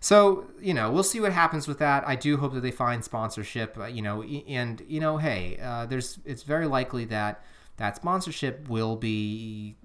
[0.00, 3.02] so you know we'll see what happens with that i do hope that they find
[3.02, 7.42] sponsorship uh, you know and you know hey uh, there's it's very likely that
[7.78, 9.76] that sponsorship will be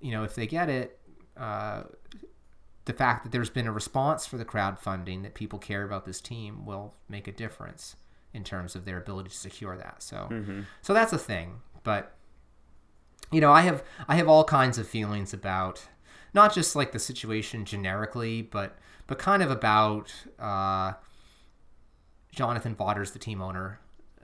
[0.00, 0.95] you know if they get it
[1.38, 1.84] uh,
[2.86, 6.20] the fact that there's been a response for the crowdfunding that people care about this
[6.20, 7.96] team will make a difference
[8.32, 10.02] in terms of their ability to secure that.
[10.02, 10.60] So mm-hmm.
[10.82, 11.60] so that's a thing.
[11.82, 12.14] But
[13.32, 15.86] you know, I have I have all kinds of feelings about
[16.32, 20.92] not just like the situation generically, but but kind of about uh,
[22.32, 23.80] Jonathan Vaughters, the team owner,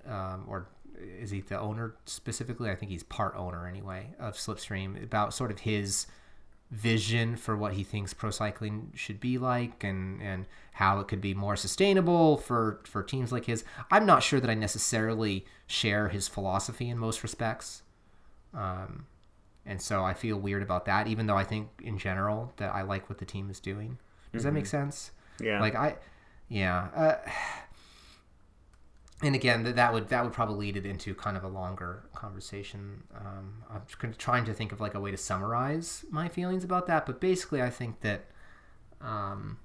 [0.07, 2.71] um, or is he the owner specifically?
[2.71, 5.03] I think he's part owner anyway of Slipstream.
[5.03, 6.07] About sort of his
[6.73, 11.21] vision for what he thinks pro cycling should be like and and how it could
[11.21, 16.09] be more sustainable for for teams like his i'm not sure that i necessarily share
[16.09, 17.83] his philosophy in most respects
[18.55, 19.05] um,
[19.67, 22.81] and so i feel weird about that even though i think in general that i
[22.81, 23.99] like what the team is doing
[24.33, 24.49] does mm-hmm.
[24.49, 24.71] that make mm-hmm.
[24.71, 25.11] sense
[25.41, 25.95] yeah like i
[26.49, 27.31] yeah uh,
[29.23, 33.05] and again, that would that would probably lead it into kind of a longer conversation.
[33.15, 37.07] Um, I'm trying to think of like a way to summarize my feelings about that,
[37.07, 38.25] but basically, I think that
[39.01, 39.59] um,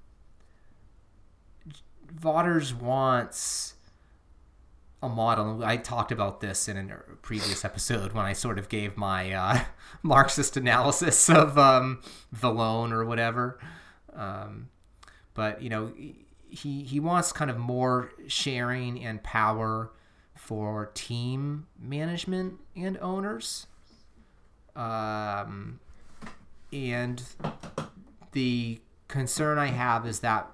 [2.12, 3.74] Vaughters wants
[5.02, 5.64] a model.
[5.64, 9.60] I talked about this in a previous episode when I sort of gave my uh,
[10.02, 12.00] Marxist analysis of um,
[12.34, 13.58] Velon or whatever.
[14.14, 14.68] Um,
[15.34, 15.92] but you know
[16.50, 19.90] he he wants kind of more sharing and power
[20.34, 23.66] for team management and owners.
[24.76, 25.80] Um,
[26.72, 27.22] and
[28.32, 30.50] the concern I have is that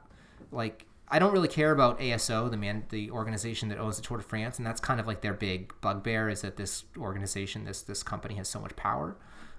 [0.50, 4.16] like I don't really care about ASO, the man, the organization that owns the Tour
[4.16, 7.82] de France, and that's kind of like their big bugbear is that this organization, this
[7.82, 9.16] this company has so much power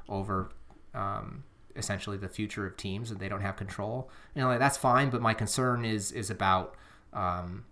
[0.10, 0.50] over
[0.94, 1.44] um,
[1.76, 4.10] essentially the future of teams and they don't have control.
[4.34, 6.76] You know, like that's fine, but my concern is is about
[7.14, 7.66] um,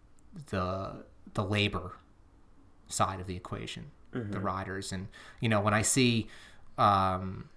[0.49, 1.97] the the labor
[2.87, 5.07] side of the equation, the riders, and
[5.39, 6.27] you know when I see
[6.77, 7.49] um,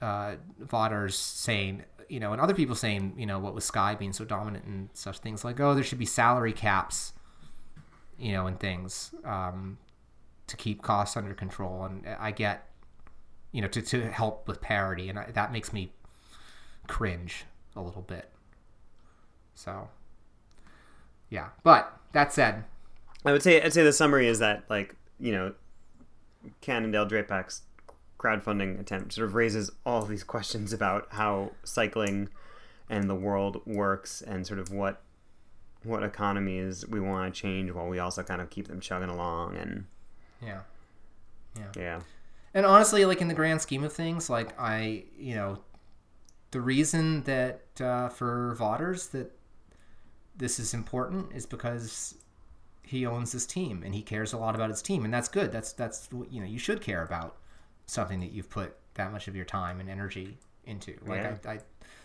[0.00, 4.12] uh, Vaughters saying, you know, and other people saying, you know, what was Sky being
[4.12, 7.12] so dominant and such things like, oh, there should be salary caps,
[8.18, 9.78] you know, and things um,
[10.46, 11.84] to keep costs under control.
[11.84, 12.68] And I get,
[13.56, 15.90] you know, to, to help with parity, and I, that makes me
[16.88, 18.28] cringe a little bit.
[19.54, 19.88] So,
[21.30, 21.48] yeah.
[21.62, 22.64] But that said,
[23.24, 25.54] I would say I'd say the summary is that like you know,
[26.60, 27.62] Cannondale Drapac's
[28.18, 32.28] crowdfunding attempt sort of raises all these questions about how cycling
[32.90, 35.00] and the world works and sort of what
[35.82, 39.56] what economies we want to change while we also kind of keep them chugging along
[39.56, 39.86] and
[40.42, 40.60] yeah
[41.56, 41.72] yeah.
[41.74, 42.00] yeah
[42.54, 45.58] And honestly, like in the grand scheme of things, like I, you know,
[46.52, 49.32] the reason that uh, for Vaughters that
[50.36, 52.14] this is important is because
[52.82, 55.50] he owns this team and he cares a lot about his team, and that's good.
[55.52, 57.36] That's that's what- you know you should care about
[57.86, 60.96] something that you've put that much of your time and energy into.
[61.06, 61.36] Like Yeah.
[61.46, 61.58] I, I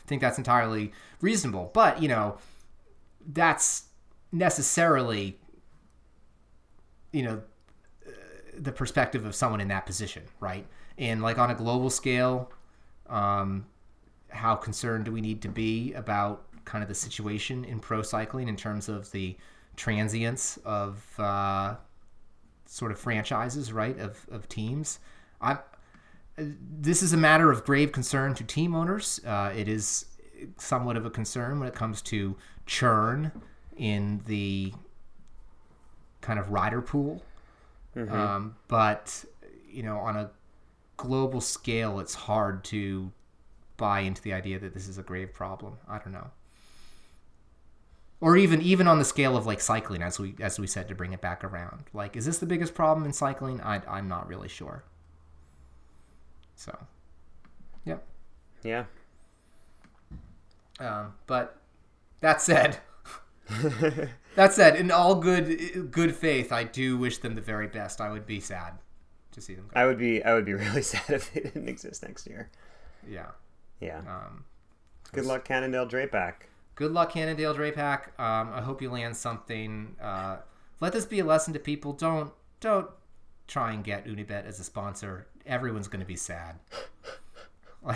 [0.08, 2.38] think that's entirely reasonable, but you know,
[3.34, 3.86] that's
[4.32, 5.38] necessarily,
[7.12, 7.42] you know,
[8.58, 10.66] the perspective of someone in that position, right?
[10.97, 12.52] And like on a global scale,
[13.10, 13.66] um,
[14.30, 18.47] how concerned do we need to be about kind of the situation in pro cycling
[18.47, 19.36] in terms of the
[19.76, 21.76] transience of uh,
[22.66, 23.97] sort of franchises, right?
[23.99, 24.99] Of of teams.
[25.41, 25.60] I
[26.38, 29.20] this is a matter of grave concern to team owners.
[29.26, 30.06] Uh, it is
[30.58, 32.36] somewhat of a concern when it comes to
[32.66, 33.32] churn
[33.78, 34.74] in the
[36.22, 37.22] kind of rider pool.
[37.96, 39.26] Um, but
[39.70, 40.32] you know, on a
[40.98, 43.12] global scale, it's hard to
[43.78, 45.78] buy into the idea that this is a grave problem.
[45.89, 46.32] I don't know.
[48.22, 50.96] Or even even on the scale of like cycling, as we as we said to
[50.96, 53.60] bring it back around, like is this the biggest problem in cycling?
[53.62, 54.84] I I'm not really sure.
[56.56, 56.78] So,
[57.86, 57.98] yeah.
[58.62, 58.86] yeah
[60.80, 61.58] Um, but
[62.20, 62.78] that said,
[64.36, 68.01] that said, in all good good faith, I do wish them the very best.
[68.01, 68.73] I would be sad
[69.32, 69.79] to see them go.
[69.79, 72.49] I would be I would be really sad if they didn't exist next year
[73.09, 73.27] Yeah.
[73.79, 74.45] yeah Um,
[75.13, 76.34] good luck Cannondale Drapac
[76.75, 78.07] good luck, Cannondale Drapac.
[78.19, 79.95] Um, I hope you land something.
[80.01, 80.38] Uh,
[80.79, 81.93] let this be a lesson to people.
[81.93, 82.89] Don't don't
[83.47, 85.27] try and get Unibet as a sponsor.
[85.45, 86.55] Everyone's going to be sad.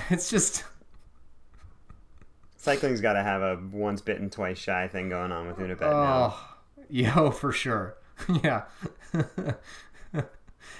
[0.10, 0.64] It's just
[2.66, 6.36] cycling's got to have a once bitten twice shy thing going on with Unibet now
[6.36, 6.56] oh,
[6.90, 7.98] yo for sure.
[8.44, 8.64] yeah.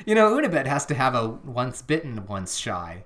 [0.06, 3.04] you know, Unibet has to have a once bitten, once shy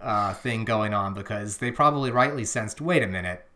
[0.00, 2.80] uh, thing going on because they probably rightly sensed.
[2.80, 3.46] Wait a minute,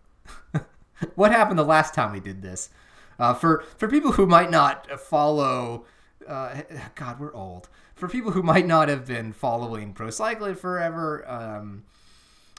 [1.15, 2.71] what happened the last time we did this?
[3.19, 5.85] Uh, for for people who might not follow,
[6.27, 6.63] uh,
[6.95, 7.69] God, we're old.
[7.95, 11.85] For people who might not have been following pro cycling forever, um,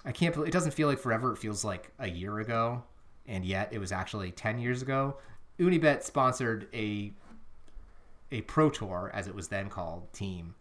[0.06, 1.34] I can't believe it doesn't feel like forever.
[1.34, 2.84] It feels like a year ago,
[3.28, 5.18] and yet it was actually ten years ago.
[5.60, 7.12] Unibet sponsored a
[8.32, 10.56] a pro tour, as it was then called, team.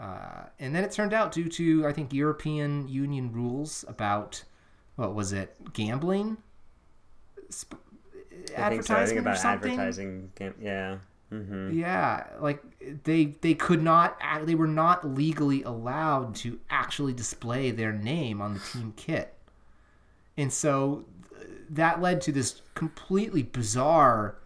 [0.00, 4.44] Uh, and then it turned out, due to I think European Union rules about
[4.96, 6.36] what was it, gambling,
[7.50, 7.76] Sp-
[8.70, 9.72] think so I think advertisement or about something.
[9.72, 10.98] advertising yeah
[11.32, 11.78] mm-hmm.
[11.78, 12.62] Yeah, like
[13.04, 18.40] they they could not act- they were not legally allowed to actually display their name
[18.40, 19.34] on the team kit.
[20.36, 21.04] And so
[21.68, 24.36] that led to this completely bizarre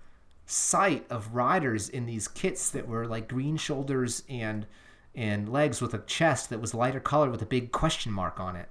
[0.46, 4.66] sight of riders in these kits that were like green shoulders and
[5.14, 8.56] and legs with a chest that was lighter color with a big question mark on
[8.56, 8.68] it.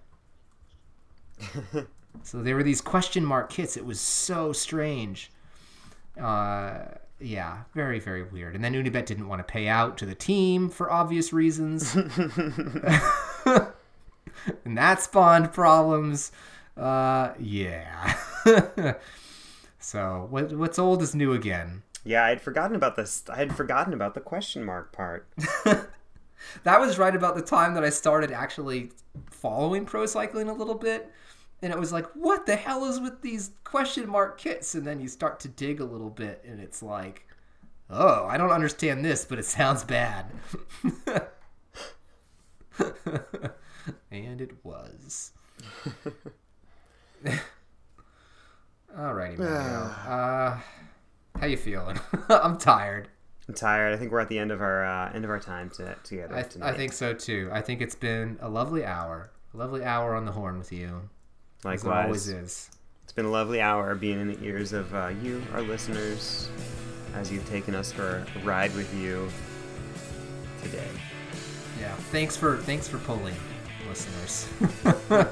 [2.24, 3.78] so there were these question mark kits.
[3.78, 5.32] It was so strange.
[6.20, 6.80] Uh,
[7.24, 8.56] yeah, very very weird.
[8.56, 11.96] And then Unibet didn't want to pay out to the team for obvious reasons,
[13.46, 13.72] and
[14.66, 16.32] that spawned problems.
[16.76, 18.16] Uh, yeah.
[19.80, 21.84] so what what's old is new again.
[22.04, 25.28] yeah I'd forgotten about this I had forgotten about the question mark part
[26.64, 28.92] That was right about the time that I started actually
[29.30, 31.12] following pro cycling a little bit.
[31.64, 34.76] And it was like, what the hell is with these question mark kits?
[34.76, 37.26] And then you start to dig a little bit, and it's like,
[37.90, 40.26] oh, I don't understand this, but it sounds bad.
[44.12, 45.32] and it was.
[48.94, 50.08] Alrighty, Mattio.
[50.08, 50.60] uh,
[51.40, 51.98] how you feeling?
[52.30, 53.08] I'm tired.
[53.48, 53.94] I'm tired.
[53.94, 56.36] I think we're at the end of our uh, end of our time to, together
[56.36, 56.74] I, tonight.
[56.74, 57.50] I think so too.
[57.54, 59.32] I think it's been a lovely hour.
[59.54, 61.10] A lovely hour on the horn with you.
[61.66, 62.70] As it always Likewise, is.
[63.04, 66.50] it's been a lovely hour being in the ears of uh, you, our listeners,
[67.16, 69.30] as you've taken us for a ride with you
[70.62, 70.88] today.
[71.80, 71.94] Yeah.
[72.12, 73.36] Thanks for thanks for pulling,
[73.88, 74.48] listeners.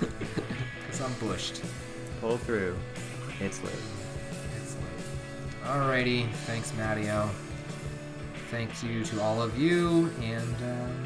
[0.00, 1.62] Because I'm bushed.
[2.20, 2.76] Pull through.
[3.40, 3.72] It's late.
[4.60, 5.64] It's late.
[5.68, 6.30] Alrighty.
[6.46, 7.28] Thanks, Mattio.
[8.50, 11.04] Thank you to all of you, and um,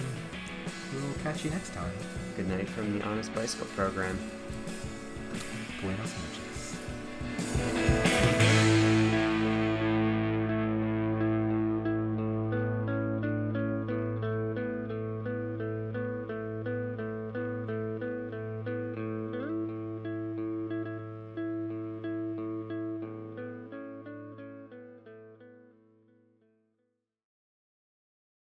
[0.94, 1.92] we'll catch you next time.
[2.36, 4.18] Good night from the Honest Bicycle Program.
[5.82, 8.07] Buenas noches.